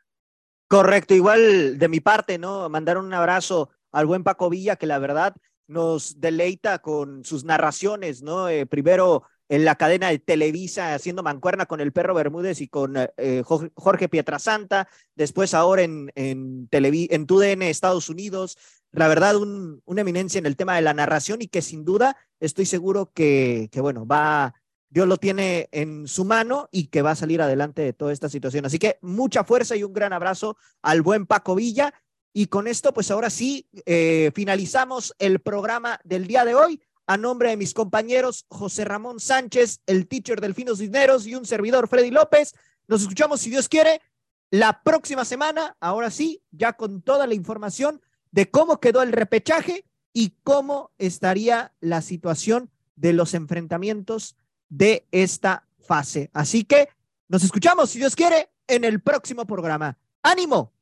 [0.69, 2.69] Correcto, igual de mi parte, ¿no?
[2.69, 5.35] Mandar un abrazo al buen Paco Villa, que la verdad
[5.67, 8.49] nos deleita con sus narraciones, ¿no?
[8.49, 12.95] Eh, primero en la cadena de Televisa haciendo mancuerna con el perro Bermúdez y con
[12.97, 13.43] eh,
[13.75, 18.57] Jorge Pietrasanta, después ahora en, en, en TUDN Estados Unidos.
[18.93, 22.17] La verdad, un, una eminencia en el tema de la narración y que sin duda
[22.41, 24.55] estoy seguro que, que, bueno, va,
[24.93, 28.29] Dios lo tiene en su mano y que va a salir adelante de toda esta
[28.29, 28.67] situación.
[28.67, 31.95] Así que mucha fuerza y un gran abrazo al buen Paco Villa
[32.35, 36.83] y con esto, pues ahora sí, eh, finalizamos el programa del día de hoy.
[37.07, 41.89] A nombre de mis compañeros José Ramón Sánchez, el teacher Delfino Cisneros y un servidor
[41.89, 42.55] Freddy López,
[42.87, 44.03] nos escuchamos, si Dios quiere,
[44.51, 49.87] la próxima semana, ahora sí, ya con toda la información de cómo quedó el repechaje
[50.13, 54.37] y cómo estaría la situación de los enfrentamientos
[54.73, 56.31] de esta fase.
[56.33, 56.89] Así que
[57.29, 59.97] nos escuchamos, si Dios quiere, en el próximo programa.
[60.23, 60.73] ¡Ánimo!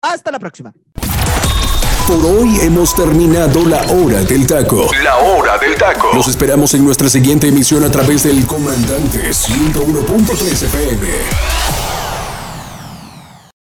[0.00, 0.72] Hasta la próxima.
[2.06, 4.88] Por hoy hemos terminado la hora del taco.
[5.02, 6.10] La hora del taco.
[6.14, 11.85] Los esperamos en nuestra siguiente emisión a través del Comandante 101.3 FM.